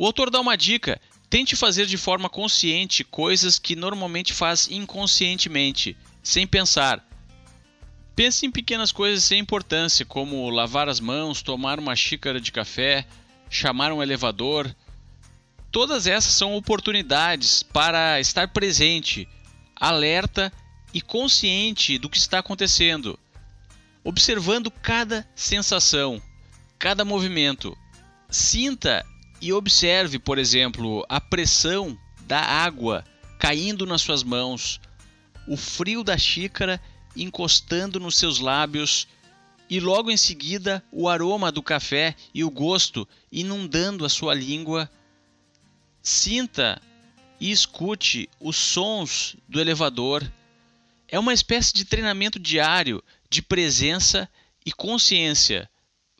O 0.00 0.06
autor 0.06 0.30
dá 0.30 0.40
uma 0.40 0.56
dica: 0.56 0.98
tente 1.28 1.54
fazer 1.54 1.84
de 1.84 1.98
forma 1.98 2.30
consciente 2.30 3.04
coisas 3.04 3.58
que 3.58 3.76
normalmente 3.76 4.32
faz 4.32 4.66
inconscientemente, 4.70 5.94
sem 6.22 6.46
pensar. 6.46 7.06
Pense 8.16 8.46
em 8.46 8.50
pequenas 8.50 8.90
coisas 8.90 9.22
sem 9.22 9.38
importância, 9.38 10.06
como 10.06 10.48
lavar 10.48 10.88
as 10.88 11.00
mãos, 11.00 11.42
tomar 11.42 11.78
uma 11.78 11.94
xícara 11.94 12.40
de 12.40 12.50
café, 12.50 13.06
chamar 13.50 13.92
um 13.92 14.02
elevador, 14.02 14.74
Todas 15.70 16.08
essas 16.08 16.32
são 16.32 16.56
oportunidades 16.56 17.62
para 17.62 18.18
estar 18.18 18.48
presente, 18.48 19.28
alerta 19.76 20.52
e 20.92 21.00
consciente 21.00 21.96
do 21.96 22.08
que 22.08 22.18
está 22.18 22.40
acontecendo, 22.40 23.16
observando 24.02 24.68
cada 24.68 25.28
sensação, 25.36 26.20
cada 26.76 27.04
movimento. 27.04 27.78
Sinta 28.28 29.06
e 29.40 29.52
observe, 29.52 30.18
por 30.18 30.38
exemplo, 30.38 31.04
a 31.08 31.20
pressão 31.20 31.98
da 32.26 32.40
água 32.40 33.04
caindo 33.38 33.86
nas 33.86 34.02
suas 34.02 34.22
mãos, 34.22 34.80
o 35.48 35.56
frio 35.56 36.04
da 36.04 36.18
xícara 36.18 36.80
encostando 37.16 37.98
nos 37.98 38.16
seus 38.16 38.38
lábios 38.38 39.08
e 39.68 39.80
logo 39.80 40.10
em 40.10 40.16
seguida 40.16 40.84
o 40.92 41.08
aroma 41.08 41.50
do 41.50 41.62
café 41.62 42.14
e 42.34 42.44
o 42.44 42.50
gosto 42.50 43.08
inundando 43.32 44.04
a 44.04 44.08
sua 44.08 44.34
língua 44.34 44.90
Sinta 46.02 46.80
e 47.38 47.50
escute 47.50 48.28
os 48.40 48.56
sons 48.56 49.36
do 49.48 49.60
elevador. 49.60 50.30
É 51.06 51.18
uma 51.18 51.34
espécie 51.34 51.74
de 51.74 51.84
treinamento 51.84 52.38
diário 52.38 53.02
de 53.28 53.42
presença 53.42 54.28
e 54.64 54.72
consciência. 54.72 55.68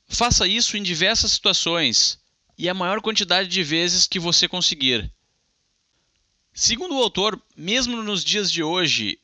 Faça 0.07 0.47
isso 0.47 0.77
em 0.77 0.83
diversas 0.83 1.33
situações 1.33 2.19
e 2.61 2.69
a 2.69 2.75
maior 2.75 3.01
quantidade 3.01 3.49
de 3.49 3.63
vezes 3.63 4.07
que 4.07 4.19
você 4.19 4.47
conseguir. 4.47 5.11
Segundo 6.53 6.95
o 6.95 7.03
autor, 7.03 7.41
mesmo 7.57 8.03
nos 8.03 8.23
dias 8.23 8.53
de 8.53 8.63
hoje, 8.63 9.19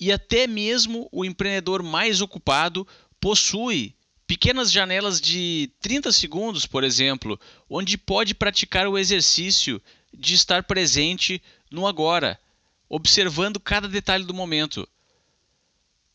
e 0.00 0.10
até 0.10 0.46
mesmo 0.46 1.06
o 1.12 1.22
empreendedor 1.22 1.82
mais 1.82 2.22
ocupado 2.22 2.88
possui 3.20 3.94
pequenas 4.26 4.72
janelas 4.72 5.20
de 5.20 5.70
30 5.78 6.10
segundos, 6.10 6.64
por 6.64 6.82
exemplo, 6.82 7.38
onde 7.68 7.98
pode 7.98 8.34
praticar 8.34 8.88
o 8.88 8.96
exercício 8.96 9.78
de 10.10 10.34
estar 10.34 10.62
presente 10.62 11.42
no 11.70 11.86
agora, 11.86 12.40
observando 12.88 13.60
cada 13.60 13.88
detalhe 13.88 14.24
do 14.24 14.32
momento. 14.32 14.88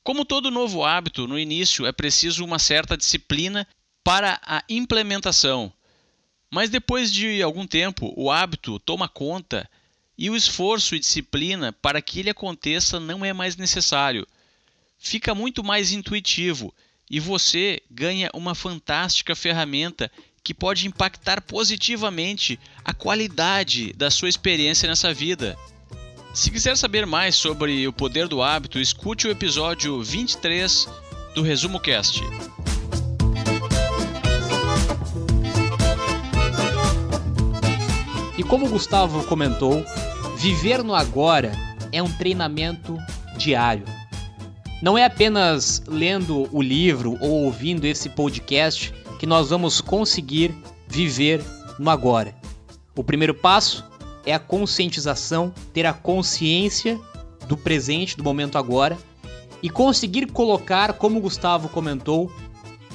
Como 0.01 0.25
todo 0.25 0.49
novo 0.49 0.83
hábito, 0.83 1.27
no 1.27 1.37
início 1.37 1.85
é 1.85 1.91
preciso 1.91 2.43
uma 2.43 2.57
certa 2.57 2.97
disciplina 2.97 3.67
para 4.03 4.41
a 4.43 4.63
implementação. 4.67 5.71
Mas 6.49 6.69
depois 6.69 7.11
de 7.11 7.41
algum 7.41 7.65
tempo, 7.65 8.13
o 8.15 8.31
hábito 8.31 8.79
toma 8.79 9.09
conta 9.09 9.69
e 10.17 10.29
o 10.29 10.35
esforço 10.35 10.95
e 10.95 10.99
disciplina 10.99 11.73
para 11.73 12.01
que 12.01 12.19
ele 12.19 12.29
aconteça 12.29 12.99
não 12.99 13.25
é 13.25 13.33
mais 13.33 13.55
necessário. 13.57 14.25
Fica 14.97 15.35
muito 15.35 15.63
mais 15.63 15.91
intuitivo 15.91 16.73
e 17.09 17.19
você 17.19 17.81
ganha 17.91 18.29
uma 18.33 18.55
fantástica 18.55 19.35
ferramenta 19.35 20.11
que 20.43 20.53
pode 20.53 20.87
impactar 20.87 21.41
positivamente 21.41 22.59
a 22.83 22.93
qualidade 22.93 23.93
da 23.93 24.11
sua 24.11 24.29
experiência 24.29 24.87
nessa 24.87 25.13
vida. 25.13 25.57
Se 26.33 26.51
quiser 26.51 26.75
saber 26.77 27.05
mais 27.05 27.35
sobre 27.35 27.87
o 27.87 27.93
poder 27.93 28.27
do 28.27 28.41
hábito, 28.41 28.79
escute 28.79 29.27
o 29.27 29.31
episódio 29.31 30.01
23 30.03 30.87
do 31.33 31.41
Resumo 31.41 31.79
Cast. 31.79 32.21
Como 38.45 38.65
o 38.65 38.69
Gustavo 38.69 39.25
comentou, 39.25 39.83
viver 40.37 40.83
no 40.83 40.93
agora 40.93 41.51
é 41.91 42.01
um 42.01 42.11
treinamento 42.11 42.97
diário. 43.37 43.85
Não 44.81 44.97
é 44.97 45.05
apenas 45.05 45.81
lendo 45.87 46.47
o 46.51 46.61
livro 46.61 47.17
ou 47.21 47.45
ouvindo 47.45 47.85
esse 47.85 48.09
podcast 48.09 48.93
que 49.17 49.25
nós 49.25 49.49
vamos 49.49 49.81
conseguir 49.81 50.53
viver 50.87 51.43
no 51.79 51.89
agora. 51.89 52.35
O 52.95 53.03
primeiro 53.03 53.33
passo 53.33 53.83
é 54.25 54.33
a 54.33 54.39
conscientização, 54.39 55.53
ter 55.73 55.85
a 55.85 55.93
consciência 55.93 56.99
do 57.47 57.57
presente, 57.57 58.17
do 58.17 58.23
momento 58.23 58.57
agora 58.57 58.97
e 59.61 59.69
conseguir 59.69 60.31
colocar, 60.31 60.93
como 60.93 61.17
o 61.17 61.21
Gustavo 61.21 61.69
comentou, 61.69 62.31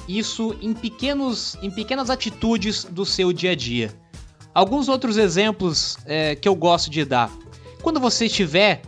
isso 0.07 0.55
em 0.61 0.73
pequenos, 0.73 1.57
em 1.61 1.69
pequenas 1.69 2.09
atitudes 2.09 2.85
do 2.85 3.05
seu 3.05 3.33
dia 3.33 3.51
a 3.51 3.55
dia. 3.55 4.00
Alguns 4.53 4.89
outros 4.89 5.17
exemplos 5.17 5.97
é, 6.05 6.35
que 6.35 6.47
eu 6.47 6.55
gosto 6.55 6.89
de 6.89 7.05
dar. 7.05 7.31
Quando 7.81 7.99
você 7.99 8.25
estiver 8.25 8.81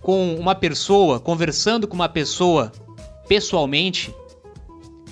com 0.00 0.34
uma 0.36 0.54
pessoa, 0.54 1.18
conversando 1.18 1.88
com 1.88 1.94
uma 1.94 2.08
pessoa 2.08 2.72
pessoalmente, 3.28 4.14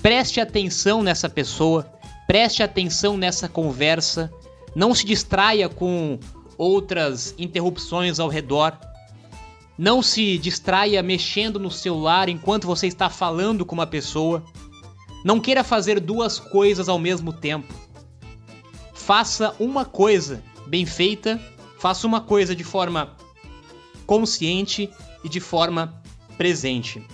preste 0.01 0.39
atenção 0.39 1.03
nessa 1.03 1.29
pessoa, 1.29 1.91
preste 2.27 2.63
atenção 2.63 3.17
nessa 3.17 3.49
conversa, 3.49 4.31
não 4.75 4.95
se 4.95 5.05
distraia 5.05 5.67
com 5.67 6.17
outras 6.57 7.33
interrupções 7.37 8.19
ao 8.19 8.29
redor. 8.29 8.77
Não 9.77 10.01
se 10.01 10.37
distraia 10.37 11.01
mexendo 11.01 11.59
no 11.59 11.71
celular 11.71 12.29
enquanto 12.29 12.67
você 12.67 12.85
está 12.85 13.09
falando 13.09 13.65
com 13.65 13.73
uma 13.73 13.87
pessoa. 13.87 14.43
Não 15.25 15.39
queira 15.39 15.63
fazer 15.63 15.99
duas 15.99 16.39
coisas 16.39 16.87
ao 16.87 16.99
mesmo 16.99 17.33
tempo. 17.33 17.80
Faça 19.11 19.53
uma 19.59 19.83
coisa 19.83 20.41
bem 20.67 20.85
feita, 20.85 21.37
faça 21.77 22.07
uma 22.07 22.21
coisa 22.21 22.55
de 22.55 22.63
forma 22.63 23.13
consciente 24.05 24.89
e 25.21 25.27
de 25.27 25.41
forma 25.41 26.01
presente. 26.37 27.05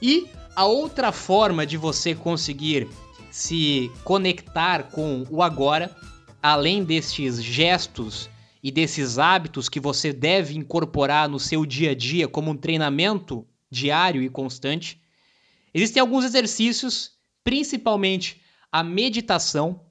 E 0.00 0.28
a 0.54 0.66
outra 0.66 1.10
forma 1.10 1.66
de 1.66 1.76
você 1.76 2.14
conseguir 2.14 2.86
se 3.28 3.90
conectar 4.04 4.84
com 4.84 5.26
o 5.28 5.42
agora, 5.42 5.90
além 6.40 6.84
destes 6.84 7.42
gestos 7.42 8.30
e 8.62 8.70
desses 8.70 9.18
hábitos 9.18 9.68
que 9.68 9.80
você 9.80 10.12
deve 10.12 10.56
incorporar 10.56 11.28
no 11.28 11.40
seu 11.40 11.66
dia 11.66 11.90
a 11.90 11.94
dia 11.94 12.28
como 12.28 12.52
um 12.52 12.56
treinamento 12.56 13.44
diário 13.68 14.22
e 14.22 14.30
constante, 14.30 15.02
existem 15.74 16.00
alguns 16.00 16.24
exercícios, 16.24 17.14
principalmente 17.42 18.40
a 18.70 18.84
meditação, 18.84 19.87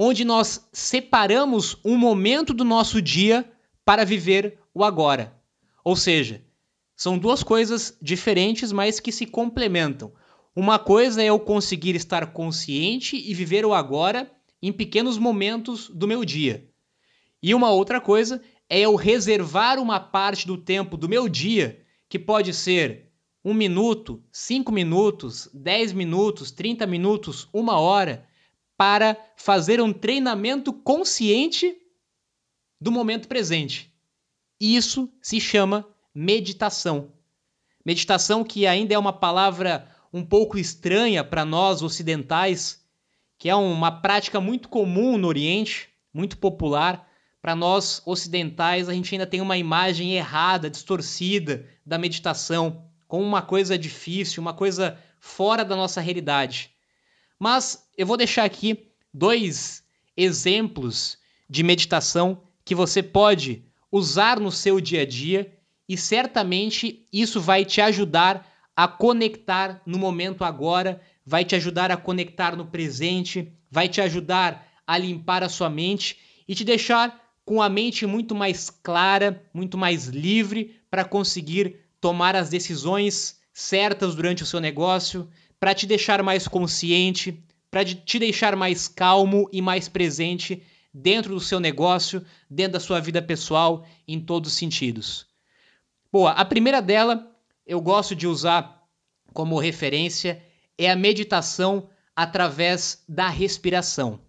onde 0.00 0.24
nós 0.24 0.68
separamos 0.72 1.76
um 1.84 1.96
momento 1.96 2.54
do 2.54 2.62
nosso 2.62 3.02
dia 3.02 3.44
para 3.84 4.04
viver 4.04 4.60
o 4.72 4.84
agora. 4.84 5.36
Ou 5.82 5.96
seja, 5.96 6.40
são 6.94 7.18
duas 7.18 7.42
coisas 7.42 7.98
diferentes, 8.00 8.70
mas 8.70 9.00
que 9.00 9.10
se 9.10 9.26
complementam. 9.26 10.12
Uma 10.54 10.78
coisa 10.78 11.20
é 11.20 11.26
eu 11.26 11.40
conseguir 11.40 11.96
estar 11.96 12.32
consciente 12.32 13.16
e 13.16 13.34
viver 13.34 13.66
o 13.66 13.74
agora 13.74 14.30
em 14.62 14.72
pequenos 14.72 15.18
momentos 15.18 15.88
do 15.88 16.06
meu 16.06 16.24
dia. 16.24 16.68
E 17.42 17.52
uma 17.52 17.70
outra 17.72 18.00
coisa 18.00 18.40
é 18.70 18.80
eu 18.80 18.94
reservar 18.94 19.80
uma 19.80 19.98
parte 19.98 20.46
do 20.46 20.56
tempo 20.56 20.96
do 20.96 21.08
meu 21.08 21.28
dia, 21.28 21.84
que 22.08 22.20
pode 22.20 22.54
ser 22.54 23.10
um 23.44 23.54
minuto, 23.54 24.22
cinco 24.30 24.70
minutos, 24.70 25.48
dez 25.52 25.92
minutos, 25.92 26.52
trinta 26.52 26.86
minutos, 26.86 27.48
uma 27.52 27.80
hora, 27.80 28.27
para 28.78 29.16
fazer 29.36 29.82
um 29.82 29.92
treinamento 29.92 30.72
consciente 30.72 31.76
do 32.80 32.92
momento 32.92 33.26
presente. 33.26 33.92
Isso 34.60 35.12
se 35.20 35.40
chama 35.40 35.84
meditação. 36.14 37.12
Meditação 37.84 38.44
que 38.44 38.68
ainda 38.68 38.94
é 38.94 38.98
uma 38.98 39.12
palavra 39.12 39.90
um 40.12 40.24
pouco 40.24 40.56
estranha 40.56 41.24
para 41.24 41.44
nós 41.44 41.82
ocidentais, 41.82 42.80
que 43.36 43.48
é 43.48 43.54
uma 43.54 43.90
prática 43.90 44.40
muito 44.40 44.68
comum 44.68 45.18
no 45.18 45.26
Oriente, 45.26 45.88
muito 46.14 46.38
popular. 46.38 47.08
Para 47.42 47.56
nós 47.56 48.00
ocidentais, 48.06 48.88
a 48.88 48.94
gente 48.94 49.12
ainda 49.12 49.26
tem 49.26 49.40
uma 49.40 49.58
imagem 49.58 50.14
errada, 50.14 50.70
distorcida 50.70 51.66
da 51.84 51.98
meditação, 51.98 52.84
como 53.08 53.24
uma 53.24 53.42
coisa 53.42 53.76
difícil, 53.76 54.40
uma 54.40 54.54
coisa 54.54 54.96
fora 55.18 55.64
da 55.64 55.74
nossa 55.74 56.00
realidade. 56.00 56.70
Mas 57.38 57.88
eu 57.96 58.06
vou 58.06 58.16
deixar 58.16 58.44
aqui 58.44 58.88
dois 59.12 59.82
exemplos 60.16 61.18
de 61.48 61.62
meditação 61.62 62.42
que 62.64 62.74
você 62.74 63.02
pode 63.02 63.64
usar 63.90 64.40
no 64.40 64.50
seu 64.50 64.80
dia 64.80 65.02
a 65.02 65.06
dia 65.06 65.52
e 65.88 65.96
certamente 65.96 67.06
isso 67.12 67.40
vai 67.40 67.64
te 67.64 67.80
ajudar 67.80 68.46
a 68.76 68.86
conectar 68.86 69.80
no 69.86 69.98
momento 69.98 70.44
agora, 70.44 71.00
vai 71.24 71.44
te 71.44 71.54
ajudar 71.56 71.90
a 71.90 71.96
conectar 71.96 72.54
no 72.54 72.66
presente, 72.66 73.52
vai 73.70 73.88
te 73.88 74.00
ajudar 74.00 74.68
a 74.86 74.98
limpar 74.98 75.42
a 75.42 75.48
sua 75.48 75.70
mente 75.70 76.18
e 76.46 76.54
te 76.54 76.64
deixar 76.64 77.28
com 77.44 77.62
a 77.62 77.68
mente 77.68 78.06
muito 78.06 78.34
mais 78.34 78.68
clara, 78.68 79.42
muito 79.54 79.78
mais 79.78 80.06
livre 80.06 80.76
para 80.90 81.04
conseguir 81.04 81.76
tomar 82.00 82.36
as 82.36 82.50
decisões 82.50 83.38
certas 83.52 84.14
durante 84.14 84.42
o 84.42 84.46
seu 84.46 84.60
negócio, 84.60 85.28
para 85.60 85.74
te 85.74 85.86
deixar 85.86 86.22
mais 86.22 86.46
consciente, 86.46 87.42
para 87.70 87.84
te 87.84 88.18
deixar 88.18 88.56
mais 88.56 88.88
calmo 88.88 89.48
e 89.52 89.60
mais 89.60 89.88
presente 89.88 90.62
dentro 90.92 91.34
do 91.34 91.40
seu 91.40 91.60
negócio, 91.60 92.24
dentro 92.48 92.72
da 92.74 92.80
sua 92.80 93.00
vida 93.00 93.20
pessoal, 93.20 93.86
em 94.06 94.20
todos 94.20 94.52
os 94.52 94.58
sentidos. 94.58 95.26
Boa, 96.10 96.32
a 96.32 96.44
primeira 96.44 96.80
dela 96.80 97.30
eu 97.66 97.80
gosto 97.80 98.16
de 98.16 98.26
usar 98.26 98.82
como 99.34 99.58
referência 99.58 100.42
é 100.78 100.90
a 100.90 100.96
meditação 100.96 101.90
através 102.16 103.04
da 103.08 103.28
respiração. 103.28 104.20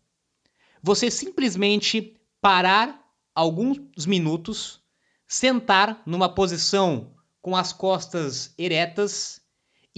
Você 0.83 1.09
simplesmente 1.09 2.17
parar 2.41 3.01
alguns 3.33 4.05
minutos, 4.05 4.81
sentar 5.27 6.01
numa 6.05 6.27
posição 6.27 7.13
com 7.41 7.55
as 7.55 7.71
costas 7.71 8.53
eretas 8.57 9.41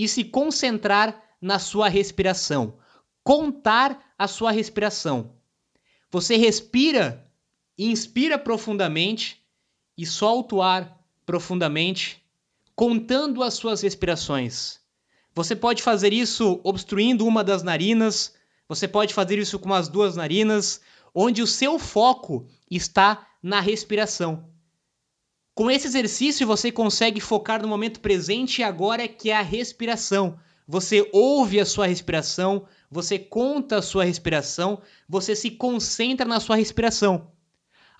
e 0.02 0.08
se 0.08 0.24
concentrar 0.24 1.24
na 1.40 1.60
sua 1.60 1.88
respiração. 1.88 2.80
Contar 3.24 4.16
a 4.18 4.28
sua 4.28 4.50
respiração. 4.50 5.36
Você 6.10 6.38
respira, 6.38 7.32
inspira 7.78 8.40
profundamente 8.40 9.46
e 9.96 10.04
solta 10.04 10.56
o 10.56 10.62
ar 10.64 11.00
profundamente, 11.24 12.20
contando 12.76 13.44
as 13.44 13.54
suas 13.54 13.82
respirações. 13.82 14.80
Você 15.36 15.56
pode 15.56 15.84
fazer 15.84 16.12
isso 16.12 16.60
obstruindo 16.64 17.24
uma 17.28 17.44
das 17.44 17.62
narinas, 17.62 18.34
você 18.68 18.88
pode 18.88 19.14
fazer 19.14 19.38
isso 19.38 19.60
com 19.60 19.72
as 19.72 19.88
duas 19.88 20.16
narinas, 20.16 20.82
onde 21.14 21.44
o 21.44 21.48
seu 21.48 21.78
foco 21.78 22.48
está 22.72 23.28
na 23.44 23.60
respiração. 23.60 24.50
Com 25.54 25.70
esse 25.70 25.88
exercício, 25.88 26.48
você 26.48 26.72
consegue 26.72 27.20
focar 27.20 27.62
no 27.62 27.68
momento 27.68 28.00
presente 28.00 28.60
e 28.60 28.64
agora, 28.64 29.08
que 29.08 29.30
é 29.30 29.36
a 29.36 29.42
respiração. 29.42 30.40
Você 30.66 31.10
ouve 31.12 31.60
a 31.60 31.66
sua 31.66 31.88
respiração, 31.88 32.66
você 32.90 33.20
conta 33.20 33.78
a 33.78 33.82
sua 33.82 34.06
respiração, 34.06 34.82
você 35.08 35.36
se 35.36 35.52
concentra 35.52 36.26
na 36.26 36.40
sua 36.40 36.56
respiração. 36.56 37.30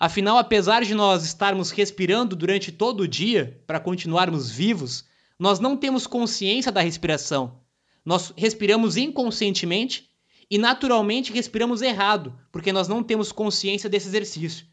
Afinal, 0.00 0.38
apesar 0.38 0.82
de 0.82 0.94
nós 0.94 1.24
estarmos 1.24 1.70
respirando 1.70 2.34
durante 2.34 2.72
todo 2.72 3.02
o 3.02 3.08
dia 3.08 3.62
para 3.66 3.78
continuarmos 3.78 4.50
vivos, 4.50 5.04
nós 5.38 5.60
não 5.60 5.76
temos 5.76 6.06
consciência 6.06 6.72
da 6.72 6.80
respiração. 6.80 7.60
Nós 8.04 8.32
respiramos 8.36 8.96
inconscientemente 8.96 10.08
e 10.50 10.58
naturalmente 10.58 11.32
respiramos 11.32 11.82
errado, 11.82 12.36
porque 12.50 12.72
nós 12.72 12.88
não 12.88 13.02
temos 13.02 13.30
consciência 13.30 13.88
desse 13.88 14.08
exercício. 14.08 14.66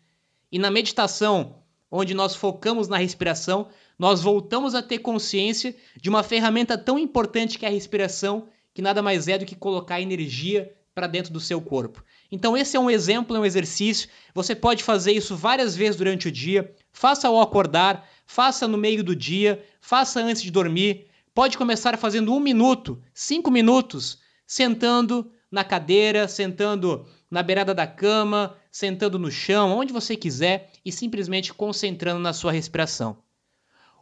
E 0.51 0.57
na 0.57 0.71
meditação, 0.71 1.58
onde 1.91 2.13
nós 2.13 2.35
focamos 2.35 2.87
na 2.87 2.97
respiração, 2.97 3.67
nós 3.97 4.21
voltamos 4.21 4.75
a 4.75 4.81
ter 4.81 4.99
consciência 4.99 5.75
de 5.99 6.09
uma 6.09 6.23
ferramenta 6.23 6.77
tão 6.77 6.97
importante 6.97 7.57
que 7.57 7.65
é 7.65 7.69
a 7.69 7.71
respiração, 7.71 8.47
que 8.73 8.81
nada 8.81 9.01
mais 9.01 9.27
é 9.27 9.37
do 9.37 9.45
que 9.45 9.55
colocar 9.55 9.99
energia 9.99 10.73
para 10.93 11.07
dentro 11.07 11.31
do 11.31 11.39
seu 11.39 11.61
corpo. 11.61 12.03
Então, 12.31 12.55
esse 12.55 12.75
é 12.75 12.79
um 12.79 12.89
exemplo, 12.89 13.35
é 13.35 13.39
um 13.39 13.45
exercício. 13.45 14.09
Você 14.33 14.55
pode 14.55 14.83
fazer 14.83 15.13
isso 15.13 15.35
várias 15.35 15.75
vezes 15.75 15.95
durante 15.95 16.27
o 16.27 16.31
dia. 16.31 16.73
Faça 16.91 17.27
ao 17.27 17.41
acordar, 17.41 18.07
faça 18.25 18.67
no 18.67 18.77
meio 18.77 19.03
do 19.03 19.15
dia, 19.15 19.63
faça 19.81 20.19
antes 20.19 20.41
de 20.41 20.51
dormir. 20.51 21.07
Pode 21.33 21.57
começar 21.57 21.97
fazendo 21.97 22.33
um 22.33 22.39
minuto, 22.39 23.01
cinco 23.13 23.49
minutos, 23.49 24.19
sentando 24.45 25.31
na 25.51 25.63
cadeira, 25.63 26.27
sentando 26.27 27.05
na 27.29 27.43
beirada 27.43 27.73
da 27.73 27.85
cama, 27.85 28.55
sentando 28.71 29.19
no 29.19 29.31
chão, 29.31 29.77
onde 29.77 29.93
você 29.93 30.15
quiser 30.15 30.71
e 30.83 30.91
simplesmente 30.91 31.53
concentrando 31.53 32.19
na 32.19 32.33
sua 32.33 32.51
respiração. 32.51 33.17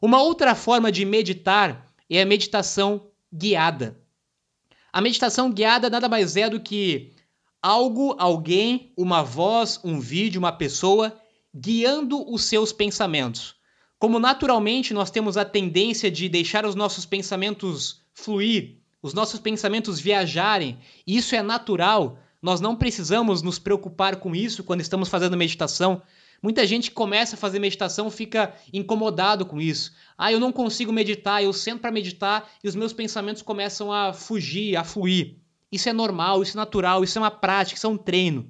Uma 0.02 0.22
outra 0.22 0.56
forma 0.56 0.92
de 0.92 1.04
meditar 1.04 1.88
é 2.10 2.22
a 2.22 2.26
meditação 2.26 3.08
guiada. 3.34 4.00
A 4.94 5.02
meditação 5.02 5.52
guiada 5.52 5.90
nada 5.90 6.08
mais 6.08 6.38
é 6.38 6.50
do 6.50 6.60
que 6.60 7.12
algo, 7.62 8.16
alguém, 8.18 8.94
uma 8.96 9.24
voz, 9.24 9.80
um 9.84 10.00
vídeo, 10.00 10.40
uma 10.40 10.52
pessoa 10.52 11.20
guiando 11.54 12.32
os 12.32 12.44
seus 12.44 12.72
pensamentos. 12.72 13.56
Como 14.00 14.20
naturalmente 14.20 14.94
nós 14.94 15.10
temos 15.10 15.38
a 15.38 15.44
tendência 15.44 16.10
de 16.10 16.30
deixar 16.30 16.66
os 16.66 16.76
nossos 16.76 17.06
pensamentos 17.06 18.02
fluir, 18.13 18.78
os 19.02 19.13
nossos 19.13 19.40
pensamentos 19.40 20.00
viajarem, 20.00 20.78
e 21.06 21.18
isso 21.18 21.36
é 21.36 21.42
natural, 21.42 22.20
nós 22.41 22.62
não 22.62 22.76
precisamos 22.76 23.41
nos 23.41 23.58
preocupar 23.58 24.17
com 24.17 24.36
isso 24.36 24.63
quando 24.63 24.82
estamos 24.82 25.10
fazendo 25.10 25.38
meditação. 25.38 26.02
Muita 26.41 26.67
gente 26.67 26.91
começa 26.91 27.36
a 27.36 27.39
fazer 27.39 27.60
meditação 27.60 28.12
fica 28.12 28.54
incomodado 28.71 29.45
com 29.45 29.60
isso. 29.60 29.91
Ah, 30.17 30.32
eu 30.32 30.39
não 30.39 30.52
consigo 30.52 30.93
meditar, 30.93 31.43
eu 31.43 31.52
sento 31.52 31.82
para 31.82 31.91
meditar 31.91 32.50
e 32.63 32.67
os 32.67 32.76
meus 32.76 32.93
pensamentos 32.93 33.41
começam 33.41 33.91
a 33.91 34.13
fugir, 34.13 34.76
a 34.76 34.84
fluir. 34.84 35.38
Isso 35.71 35.89
é 35.89 35.93
normal, 35.93 36.43
isso 36.43 36.58
é 36.58 36.60
natural, 36.60 37.04
isso 37.04 37.17
é 37.17 37.21
uma 37.21 37.32
prática, 37.32 37.78
isso 37.78 37.88
é 37.88 37.89
um 37.89 37.97
treino. 37.97 38.50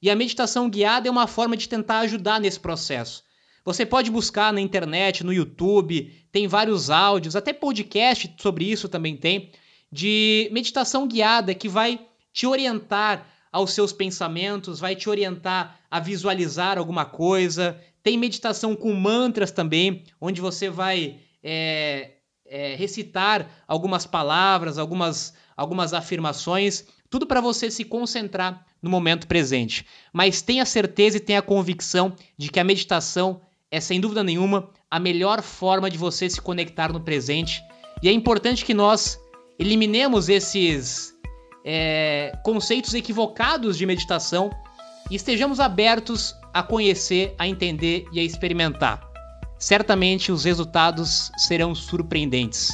E 0.00 0.10
a 0.10 0.16
meditação 0.16 0.68
guiada 0.68 1.08
é 1.08 1.10
uma 1.10 1.26
forma 1.26 1.56
de 1.56 1.68
tentar 1.68 2.00
ajudar 2.00 2.40
nesse 2.40 2.58
processo. 2.58 3.22
Você 3.64 3.84
pode 3.84 4.10
buscar 4.10 4.52
na 4.52 4.60
internet, 4.60 5.24
no 5.24 5.32
YouTube, 5.32 6.12
tem 6.30 6.46
vários 6.46 6.88
áudios, 6.88 7.34
até 7.34 7.52
podcast 7.52 8.32
sobre 8.38 8.70
isso 8.70 8.88
também 8.88 9.16
tem, 9.16 9.50
de 9.90 10.48
meditação 10.52 11.06
guiada 11.06 11.54
que 11.54 11.68
vai 11.68 11.98
te 12.36 12.46
orientar 12.46 13.26
aos 13.50 13.72
seus 13.72 13.94
pensamentos, 13.94 14.78
vai 14.78 14.94
te 14.94 15.08
orientar 15.08 15.80
a 15.90 15.98
visualizar 15.98 16.76
alguma 16.76 17.06
coisa. 17.06 17.80
Tem 18.02 18.18
meditação 18.18 18.76
com 18.76 18.92
mantras 18.92 19.50
também, 19.50 20.04
onde 20.20 20.38
você 20.38 20.68
vai 20.68 21.18
é, 21.42 22.10
é, 22.44 22.74
recitar 22.74 23.64
algumas 23.66 24.04
palavras, 24.04 24.76
algumas 24.76 25.32
algumas 25.56 25.94
afirmações, 25.94 26.84
tudo 27.08 27.26
para 27.26 27.40
você 27.40 27.70
se 27.70 27.82
concentrar 27.82 28.66
no 28.82 28.90
momento 28.90 29.26
presente. 29.26 29.86
Mas 30.12 30.42
tenha 30.42 30.66
certeza 30.66 31.16
e 31.16 31.20
tenha 31.20 31.40
convicção 31.40 32.14
de 32.36 32.50
que 32.50 32.60
a 32.60 32.64
meditação 32.64 33.40
é, 33.70 33.80
sem 33.80 33.98
dúvida 33.98 34.22
nenhuma, 34.22 34.68
a 34.90 35.00
melhor 35.00 35.40
forma 35.40 35.88
de 35.88 35.96
você 35.96 36.28
se 36.28 36.42
conectar 36.42 36.92
no 36.92 37.00
presente. 37.00 37.62
E 38.02 38.10
é 38.10 38.12
importante 38.12 38.62
que 38.62 38.74
nós 38.74 39.18
eliminemos 39.58 40.28
esses 40.28 41.15
é, 41.68 42.32
conceitos 42.44 42.94
equivocados 42.94 43.76
de 43.76 43.84
meditação 43.84 44.50
e 45.10 45.16
estejamos 45.16 45.58
abertos 45.58 46.36
a 46.54 46.62
conhecer, 46.62 47.34
a 47.36 47.48
entender 47.48 48.06
e 48.12 48.20
a 48.20 48.22
experimentar. 48.22 49.02
Certamente 49.58 50.30
os 50.30 50.44
resultados 50.44 51.32
serão 51.36 51.74
surpreendentes. 51.74 52.70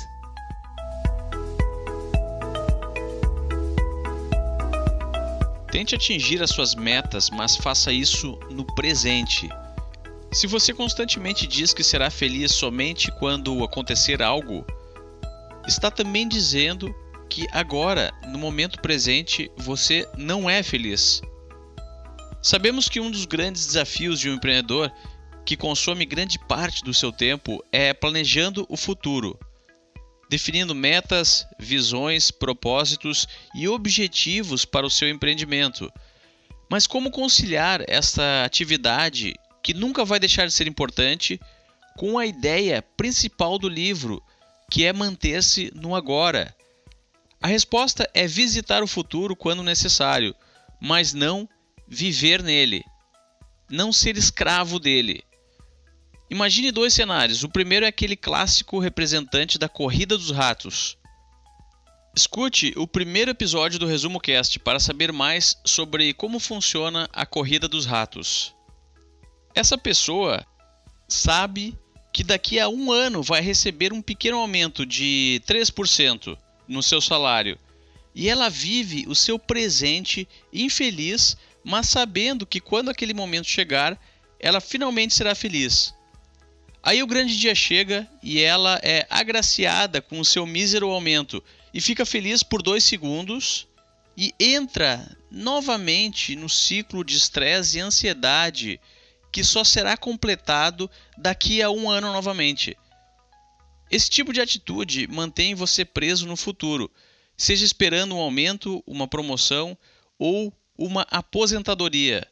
Tente 5.71 5.95
atingir 5.95 6.43
as 6.43 6.51
suas 6.51 6.75
metas, 6.75 7.31
mas 7.31 7.57
faça 7.57 7.91
isso 7.91 8.39
no 8.51 8.65
presente. 8.75 9.49
Se 10.31 10.47
você 10.47 10.75
constantemente 10.75 11.47
diz 11.47 11.73
que 11.73 11.83
será 11.83 12.11
feliz 12.11 12.53
somente 12.53 13.11
quando 13.13 13.65
acontecer 13.65 14.21
algo, 14.23 14.67
está 15.67 15.91
também 15.91 16.29
dizendo 16.29 16.95
que 17.33 17.49
agora, 17.51 18.12
no 18.29 18.38
momento 18.38 18.79
presente, 18.83 19.51
você 19.57 20.07
não 20.18 20.51
é 20.51 20.62
feliz. 20.62 21.23
Sabemos 22.42 22.90
que 22.90 23.01
um 23.01 23.11
dos 23.11 23.25
grandes 23.25 23.66
desafios 23.66 24.21
de 24.21 24.29
um 24.29 24.35
empreendedor 24.35 24.92
que 25.42 25.57
consome 25.57 26.05
grande 26.05 26.38
parte 26.38 26.85
do 26.85 26.92
seu 26.92 27.11
tempo 27.11 27.64
é 27.73 27.95
planejando 27.95 28.66
o 28.68 28.77
futuro, 28.77 29.40
definindo 30.29 30.75
metas, 30.75 31.47
visões, 31.59 32.31
propósitos 32.31 33.27
e 33.55 33.66
objetivos 33.66 34.66
para 34.66 34.87
o 34.87 34.90
seu 34.90 35.09
empreendimento. 35.09 35.90
Mas 36.71 36.87
como 36.87 37.11
conciliar 37.11 37.83
essa 37.88 38.45
atividade, 38.45 39.35
que 39.62 39.73
nunca 39.73 40.05
vai 40.05 40.21
deixar 40.21 40.47
de 40.47 40.53
ser 40.53 40.68
importante, 40.68 41.40
com 41.97 42.18
a 42.18 42.27
ideia 42.27 42.83
principal 42.95 43.59
do 43.59 43.71
livro, 43.71 44.23
que 44.71 44.85
é 44.85 44.92
manter-se 44.92 45.73
no 45.75 45.97
agora? 45.97 46.55
A 47.43 47.49
resposta 47.49 48.09
é 48.15 48.25
visitar 48.25 48.85
o 48.85 48.87
futuro 48.87 49.35
quando 49.35 49.65
necessário, 49.65 50.33
mas 50.81 51.13
não 51.13 51.49
viver 51.89 52.41
nele, 52.41 52.85
não 53.69 53.93
ser 53.93 54.17
escravo 54.17 54.79
dele. 54.79 55.25
Imagine 56.31 56.71
dois 56.71 56.95
cenários. 56.95 57.43
O 57.43 57.49
primeiro 57.49 57.85
é 57.85 57.89
aquele 57.89 58.15
clássico 58.15 58.79
representante 58.79 59.59
da 59.59 59.69
corrida 59.69 60.17
dos 60.17 60.31
ratos. 60.31 60.97
Escute 62.15 62.73
o 62.77 62.87
primeiro 62.87 63.33
episódio 63.33 63.77
do 63.79 63.87
Resumo 63.87 64.21
Cast 64.21 64.61
para 64.61 64.79
saber 64.79 65.13
mais 65.13 65.59
sobre 65.65 66.15
como 66.15 66.39
funciona 66.39 67.09
a 67.13 67.27
corrida 67.27 67.67
dos 67.67 67.87
ratos. 67.87 68.55
Essa 69.53 69.77
pessoa 69.77 70.47
sabe 71.09 71.77
que 72.13 72.23
daqui 72.23 72.61
a 72.61 72.69
um 72.69 72.93
ano 72.93 73.21
vai 73.21 73.41
receber 73.41 73.93
um 73.93 74.01
pequeno 74.01 74.39
aumento 74.39 74.87
de 74.87 75.43
3% 75.47 76.39
no 76.73 76.83
seu 76.83 77.01
salário 77.01 77.59
e 78.15 78.29
ela 78.29 78.49
vive 78.49 79.05
o 79.09 79.15
seu 79.15 79.39
presente 79.39 80.29
infeliz, 80.53 81.37
mas 81.65 81.89
sabendo 81.89 82.47
que 82.47 82.61
quando 82.61 82.91
aquele 82.91 83.15
momento 83.15 83.47
chegar, 83.47 83.99
ela 84.39 84.61
finalmente 84.61 85.15
será 85.15 85.35
feliz. 85.35 85.95
Aí 86.83 87.03
o 87.03 87.07
grande 87.07 87.39
dia 87.39 87.55
chega 87.55 88.09
e 88.23 88.41
ela 88.41 88.79
é 88.83 89.07
agraciada 89.09 90.03
com 90.03 90.19
o 90.19 90.25
seu 90.25 90.45
mísero 90.45 90.91
aumento 90.91 91.43
e 91.73 91.81
fica 91.81 92.05
feliz 92.05 92.43
por 92.43 92.61
dois 92.61 92.83
segundos 92.85 93.69
e 94.17 94.35
entra 94.39 95.17
novamente 95.31 96.37
no 96.37 96.49
ciclo 96.49 97.05
de 97.05 97.17
estresse 97.17 97.79
e 97.79 97.81
ansiedade 97.81 98.81
que 99.31 99.43
só 99.43 99.65
será 99.65 99.97
completado 99.97 100.91
daqui 101.17 101.63
a 101.63 101.71
um 101.71 101.89
ano 101.89 102.13
novamente. 102.13 102.77
Esse 103.93 104.09
tipo 104.09 104.33
de 104.33 104.41
atitude 104.41 105.07
mantém 105.07 105.55
você 105.55 105.85
preso 105.85 106.27
no 106.27 106.35
futuro, 106.35 106.91
seja 107.37 107.63
esperando 107.63 108.17
um 108.17 108.21
aumento, 108.21 108.83
uma 108.87 109.07
promoção 109.07 109.77
ou 110.19 110.51
uma 110.79 111.03
aposentadoria. 111.11 112.27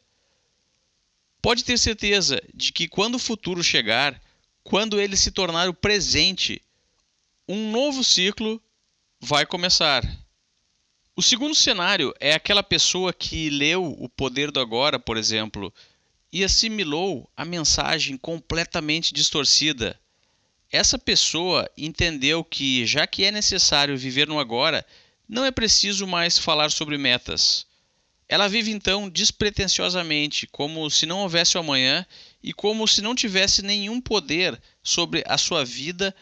Pode 1.43 1.63
ter 1.63 1.79
certeza 1.79 2.43
de 2.55 2.73
que 2.73 2.89
quando 2.89 3.17
o 3.17 3.19
futuro 3.19 3.63
chegar, 3.63 4.19
quando 4.65 4.99
ele 4.99 5.19
se 5.19 5.31
tornar 5.31 5.69
o 5.69 5.75
presente, 5.75 6.63
um 7.47 7.71
novo 7.71 8.03
ciclo 8.03 8.59
vai 9.21 9.45
começar. 9.45 10.03
O 11.15 11.23
segundo 11.23 11.55
cenário 11.55 12.15
é 12.19 12.33
aquela 12.33 12.63
pessoa 12.63 13.13
que 13.13 13.51
leu 13.51 13.85
O 13.99 14.09
Poder 14.09 14.51
do 14.51 14.61
Agora, 14.61 14.99
por 14.99 15.19
exemplo, 15.19 15.71
e 16.33 16.43
assimilou 16.43 17.31
a 17.37 17.45
mensagem 17.45 18.17
completamente 18.17 19.13
distorcida. 19.13 20.01
Essa 20.71 20.97
pessoa 20.97 21.69
entendeu 21.77 22.45
que, 22.45 22.87
já 22.87 23.07
que 23.07 23.25
é 23.25 23.33
necessário 23.33 23.99
viver 23.99 24.29
no 24.29 24.39
agora, 24.39 24.87
não 25.29 25.45
é 25.45 25.51
preciso 25.51 26.07
mais 26.07 26.39
falar 26.39 26.71
sobre 26.71 26.97
metas. 26.97 27.67
Ela 28.29 28.47
vive 28.47 28.71
então 28.71 29.11
despretensiosamente, 29.11 30.47
como 30.47 30.89
se 30.89 31.07
não 31.07 31.19
houvesse 31.23 31.57
o 31.57 31.61
amanhã 31.61 32.07
e 32.41 32.53
como 32.53 32.87
se 32.87 33.03
não 33.03 33.17
tivesse 33.17 33.63
nenhum 33.63 34.01
poder 34.01 34.61
sobre 34.81 35.25
a 35.27 35.37
sua 35.37 35.65
vida 35.65 36.15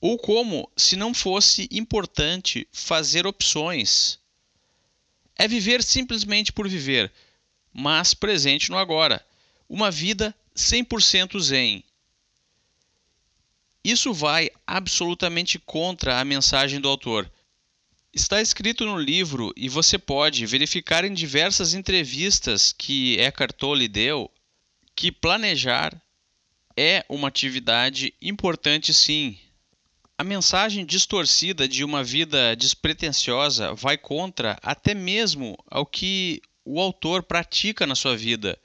ou 0.00 0.16
como 0.16 0.70
se 0.76 0.94
não 0.94 1.12
fosse 1.12 1.68
importante 1.72 2.68
fazer 2.70 3.26
opções. 3.26 4.20
É 5.36 5.48
viver 5.48 5.82
simplesmente 5.82 6.52
por 6.52 6.68
viver, 6.68 7.12
mas 7.72 8.14
presente 8.14 8.70
no 8.70 8.78
agora. 8.78 9.24
Uma 9.68 9.90
vida 9.90 10.32
100% 10.56 11.40
zen. 11.40 11.82
Isso 13.88 14.12
vai 14.12 14.50
absolutamente 14.66 15.58
contra 15.58 16.20
a 16.20 16.24
mensagem 16.24 16.78
do 16.78 16.90
autor. 16.90 17.26
Está 18.12 18.38
escrito 18.38 18.84
no 18.84 18.98
livro 18.98 19.50
e 19.56 19.66
você 19.66 19.96
pode 19.96 20.44
verificar 20.44 21.06
em 21.06 21.14
diversas 21.14 21.72
entrevistas 21.72 22.70
que 22.70 23.18
Eckhart 23.18 23.56
Tolle 23.56 23.88
deu 23.88 24.30
que 24.94 25.10
planejar 25.10 25.98
é 26.76 27.02
uma 27.08 27.28
atividade 27.28 28.12
importante 28.20 28.92
sim. 28.92 29.38
A 30.18 30.22
mensagem 30.22 30.84
distorcida 30.84 31.66
de 31.66 31.82
uma 31.82 32.04
vida 32.04 32.54
despretensiosa 32.54 33.72
vai 33.72 33.96
contra 33.96 34.58
até 34.62 34.92
mesmo 34.92 35.56
ao 35.66 35.86
que 35.86 36.42
o 36.62 36.78
autor 36.78 37.22
pratica 37.22 37.86
na 37.86 37.94
sua 37.94 38.14
vida. 38.14 38.60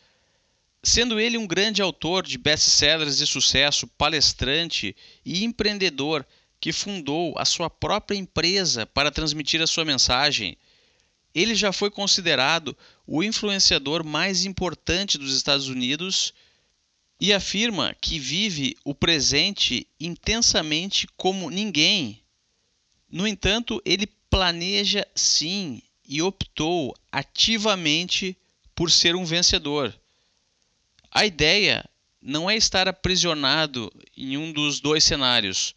Sendo 0.86 1.18
ele 1.18 1.38
um 1.38 1.48
grande 1.48 1.82
autor 1.82 2.28
de 2.28 2.38
best-sellers 2.38 3.18
de 3.18 3.26
sucesso, 3.26 3.88
palestrante 3.88 4.94
e 5.24 5.46
empreendedor 5.46 6.28
que 6.60 6.74
fundou 6.74 7.34
a 7.38 7.46
sua 7.46 7.70
própria 7.70 8.18
empresa 8.18 8.86
para 8.86 9.10
transmitir 9.10 9.62
a 9.62 9.68
sua 9.68 9.86
mensagem, 9.86 10.58
ele 11.34 11.56
já 11.56 11.72
foi 11.72 11.90
considerado 11.90 12.78
o 13.08 13.24
influenciador 13.24 14.04
mais 14.04 14.44
importante 14.44 15.18
dos 15.18 15.34
Estados 15.34 15.70
Unidos 15.70 16.34
e 17.18 17.32
afirma 17.32 17.96
que 18.02 18.20
vive 18.20 18.76
o 18.84 18.94
presente 18.94 19.88
intensamente 19.98 21.08
como 21.16 21.50
ninguém. 21.50 22.22
No 23.10 23.26
entanto, 23.26 23.82
ele 23.86 24.06
planeja 24.30 25.08
sim 25.16 25.82
e 26.06 26.22
optou 26.22 26.94
ativamente 27.10 28.38
por 28.76 28.92
ser 28.92 29.16
um 29.16 29.24
vencedor. 29.24 29.98
A 31.14 31.26
ideia 31.26 31.84
não 32.22 32.50
é 32.50 32.56
estar 32.56 32.88
aprisionado 32.88 33.92
em 34.18 34.38
um 34.38 34.52
dos 34.52 34.80
dois 34.80 35.04
cenários 35.04 35.76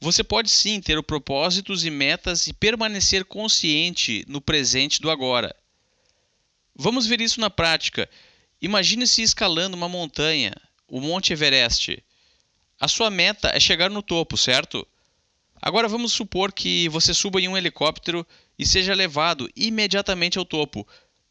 você 0.00 0.22
pode 0.22 0.50
sim 0.50 0.80
ter 0.80 1.02
propósitos 1.02 1.84
e 1.84 1.90
metas 1.90 2.46
e 2.46 2.52
permanecer 2.52 3.24
consciente 3.24 4.24
no 4.28 4.40
presente 4.40 5.00
do 5.00 5.10
agora. 5.10 5.54
Vamos 6.74 7.06
ver 7.06 7.20
isso 7.20 7.40
na 7.40 7.48
prática. 7.48 8.08
Imagine-se 8.60 9.22
escalando 9.22 9.76
uma 9.76 9.88
montanha, 9.88 10.52
o 10.86 11.00
Monte 11.00 11.32
Everest. 11.32 12.02
A 12.78 12.86
sua 12.86 13.10
meta 13.10 13.48
é 13.48 13.58
chegar 13.58 13.90
no 13.90 14.02
topo, 14.02 14.36
certo? 14.36 14.86
Agora 15.60 15.88
vamos 15.88 16.12
supor 16.12 16.52
que 16.52 16.88
você 16.90 17.14
suba 17.14 17.40
em 17.40 17.48
um 17.48 17.56
helicóptero 17.56 18.26
e 18.58 18.66
seja 18.66 18.94
levado 18.94 19.50
imediatamente 19.56 20.38
ao 20.38 20.44
topo. 20.44 20.86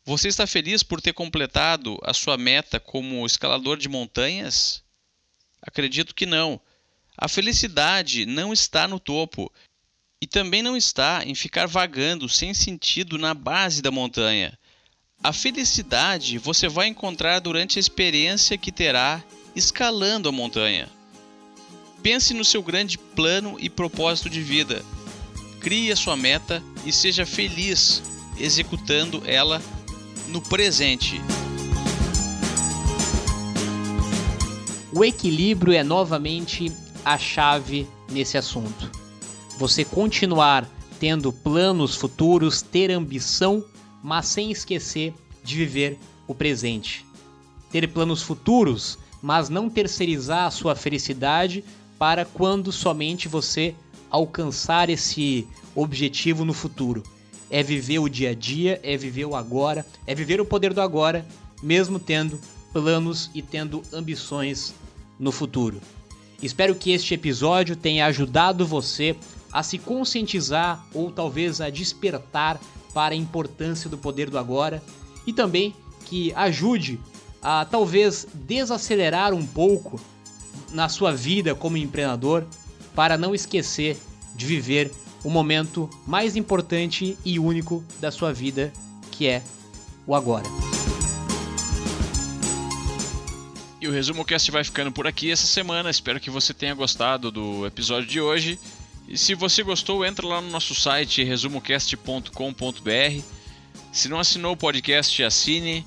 Você 0.07 0.27
está 0.27 0.45
feliz 0.45 0.83
por 0.83 1.01
ter 1.01 1.13
completado 1.13 1.97
a 2.03 2.13
sua 2.13 2.37
meta 2.37 2.79
como 2.79 3.25
escalador 3.25 3.75
de 3.75 3.89
montanhas? 3.89 4.83
Acredito 5.59 6.13
que 6.13 6.27
não. 6.27 6.61
A 7.17 7.27
felicidade 7.27 8.23
não 8.23 8.53
está 8.53 8.87
no 8.87 8.99
topo 8.99 9.51
e 10.21 10.27
também 10.27 10.61
não 10.61 10.77
está 10.77 11.23
em 11.25 11.33
ficar 11.33 11.65
vagando 11.65 12.29
sem 12.29 12.53
sentido 12.53 13.17
na 13.17 13.33
base 13.33 13.81
da 13.81 13.89
montanha. 13.89 14.55
A 15.23 15.33
felicidade 15.33 16.37
você 16.37 16.67
vai 16.67 16.87
encontrar 16.87 17.39
durante 17.39 17.79
a 17.79 17.81
experiência 17.81 18.59
que 18.59 18.71
terá 18.71 19.23
escalando 19.55 20.29
a 20.29 20.31
montanha. 20.31 20.87
Pense 22.03 22.31
no 22.35 22.45
seu 22.45 22.61
grande 22.61 22.99
plano 22.99 23.57
e 23.59 23.71
propósito 23.71 24.29
de 24.29 24.43
vida. 24.43 24.85
Crie 25.59 25.91
a 25.91 25.95
sua 25.95 26.15
meta 26.15 26.61
e 26.85 26.91
seja 26.91 27.25
feliz 27.25 28.03
executando 28.37 29.23
ela 29.25 29.59
no 30.27 30.41
presente. 30.41 31.21
O 34.93 35.03
equilíbrio 35.03 35.73
é 35.73 35.83
novamente 35.83 36.71
a 37.03 37.17
chave 37.17 37.87
nesse 38.09 38.37
assunto. 38.37 38.89
Você 39.57 39.83
continuar 39.83 40.69
tendo 40.99 41.31
planos 41.31 41.95
futuros, 41.95 42.61
ter 42.61 42.91
ambição, 42.91 43.63
mas 44.01 44.27
sem 44.27 44.51
esquecer 44.51 45.13
de 45.43 45.55
viver 45.55 45.99
o 46.27 46.33
presente. 46.33 47.05
Ter 47.71 47.87
planos 47.89 48.21
futuros, 48.21 48.97
mas 49.21 49.49
não 49.49 49.69
terceirizar 49.69 50.45
a 50.45 50.51
sua 50.51 50.75
felicidade 50.75 51.63
para 51.99 52.25
quando 52.25 52.71
somente 52.71 53.27
você 53.27 53.75
alcançar 54.09 54.89
esse 54.89 55.47
objetivo 55.75 56.45
no 56.45 56.53
futuro. 56.53 57.03
É 57.49 57.61
viver 57.61 57.99
o 57.99 58.09
dia 58.09 58.31
a 58.31 58.33
dia, 58.33 58.79
é 58.83 58.97
viver 58.97 59.25
o 59.25 59.35
agora, 59.35 59.85
é 60.07 60.15
viver 60.15 60.41
o 60.41 60.45
poder 60.45 60.73
do 60.73 60.81
agora, 60.81 61.25
mesmo 61.61 61.99
tendo 61.99 62.39
planos 62.73 63.29
e 63.33 63.41
tendo 63.41 63.81
ambições 63.93 64.73
no 65.19 65.31
futuro. 65.31 65.79
Espero 66.41 66.75
que 66.75 66.91
este 66.91 67.13
episódio 67.13 67.75
tenha 67.75 68.05
ajudado 68.05 68.65
você 68.65 69.15
a 69.51 69.63
se 69.63 69.77
conscientizar 69.77 70.85
ou 70.93 71.09
talvez 71.09 71.61
a 71.61 71.69
despertar 71.69 72.59
para 72.93 73.13
a 73.13 73.17
importância 73.17 73.89
do 73.89 73.97
poder 73.97 74.29
do 74.29 74.37
agora 74.37 74.83
e 75.25 75.31
também 75.31 75.73
que 76.05 76.33
ajude 76.33 76.99
a 77.41 77.65
talvez 77.65 78.27
desacelerar 78.33 79.33
um 79.33 79.45
pouco 79.45 79.99
na 80.71 80.89
sua 80.89 81.13
vida 81.13 81.55
como 81.55 81.77
empreendedor 81.77 82.45
para 82.93 83.17
não 83.17 83.33
esquecer 83.33 83.97
de 84.35 84.45
viver 84.45 84.91
o 85.25 85.29
momento 85.29 85.89
mais 86.05 86.35
importante 86.35 87.17
e 87.25 87.39
único 87.39 87.83
da 87.99 88.11
sua 88.11 88.31
vida, 88.31 88.71
que 89.11 89.27
é 89.27 89.41
o 90.05 90.13
agora. 90.13 90.45
E 93.81 93.87
o 93.87 93.91
Resumo 93.91 94.23
Cast 94.23 94.51
vai 94.51 94.63
ficando 94.63 94.91
por 94.91 95.07
aqui 95.07 95.31
essa 95.31 95.47
semana. 95.47 95.89
Espero 95.89 96.19
que 96.19 96.29
você 96.29 96.53
tenha 96.53 96.75
gostado 96.75 97.31
do 97.31 97.65
episódio 97.65 98.07
de 98.07 98.21
hoje. 98.21 98.59
E 99.07 99.17
se 99.17 99.33
você 99.33 99.63
gostou, 99.63 100.05
entra 100.05 100.27
lá 100.27 100.41
no 100.41 100.51
nosso 100.51 100.75
site 100.75 101.23
resumocast.com.br. 101.23 103.23
Se 103.91 104.07
não 104.07 104.19
assinou 104.19 104.53
o 104.53 104.57
podcast, 104.57 105.23
assine. 105.23 105.83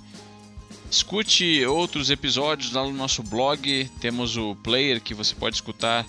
Escute 0.90 1.64
outros 1.64 2.10
episódios 2.10 2.72
lá 2.72 2.82
no 2.82 2.92
nosso 2.92 3.22
blog. 3.22 3.88
Temos 4.00 4.36
o 4.36 4.56
player 4.56 5.00
que 5.00 5.14
você 5.14 5.32
pode 5.32 5.54
escutar 5.54 6.04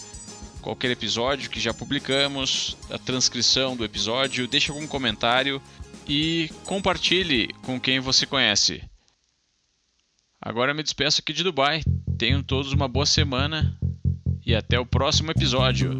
qualquer 0.61 0.91
episódio 0.91 1.49
que 1.49 1.59
já 1.59 1.73
publicamos, 1.73 2.77
a 2.89 2.97
transcrição 2.97 3.75
do 3.75 3.83
episódio. 3.83 4.47
Deixe 4.47 4.71
algum 4.71 4.87
comentário 4.87 5.61
e 6.07 6.49
compartilhe 6.65 7.47
com 7.63 7.79
quem 7.79 7.99
você 7.99 8.25
conhece. 8.25 8.83
Agora 10.41 10.73
me 10.73 10.83
despeço 10.83 11.21
aqui 11.21 11.33
de 11.33 11.43
Dubai. 11.43 11.81
Tenham 12.17 12.41
todos 12.41 12.71
uma 12.71 12.87
boa 12.87 13.05
semana 13.05 13.77
e 14.45 14.55
até 14.55 14.79
o 14.79 14.85
próximo 14.85 15.31
episódio. 15.31 15.99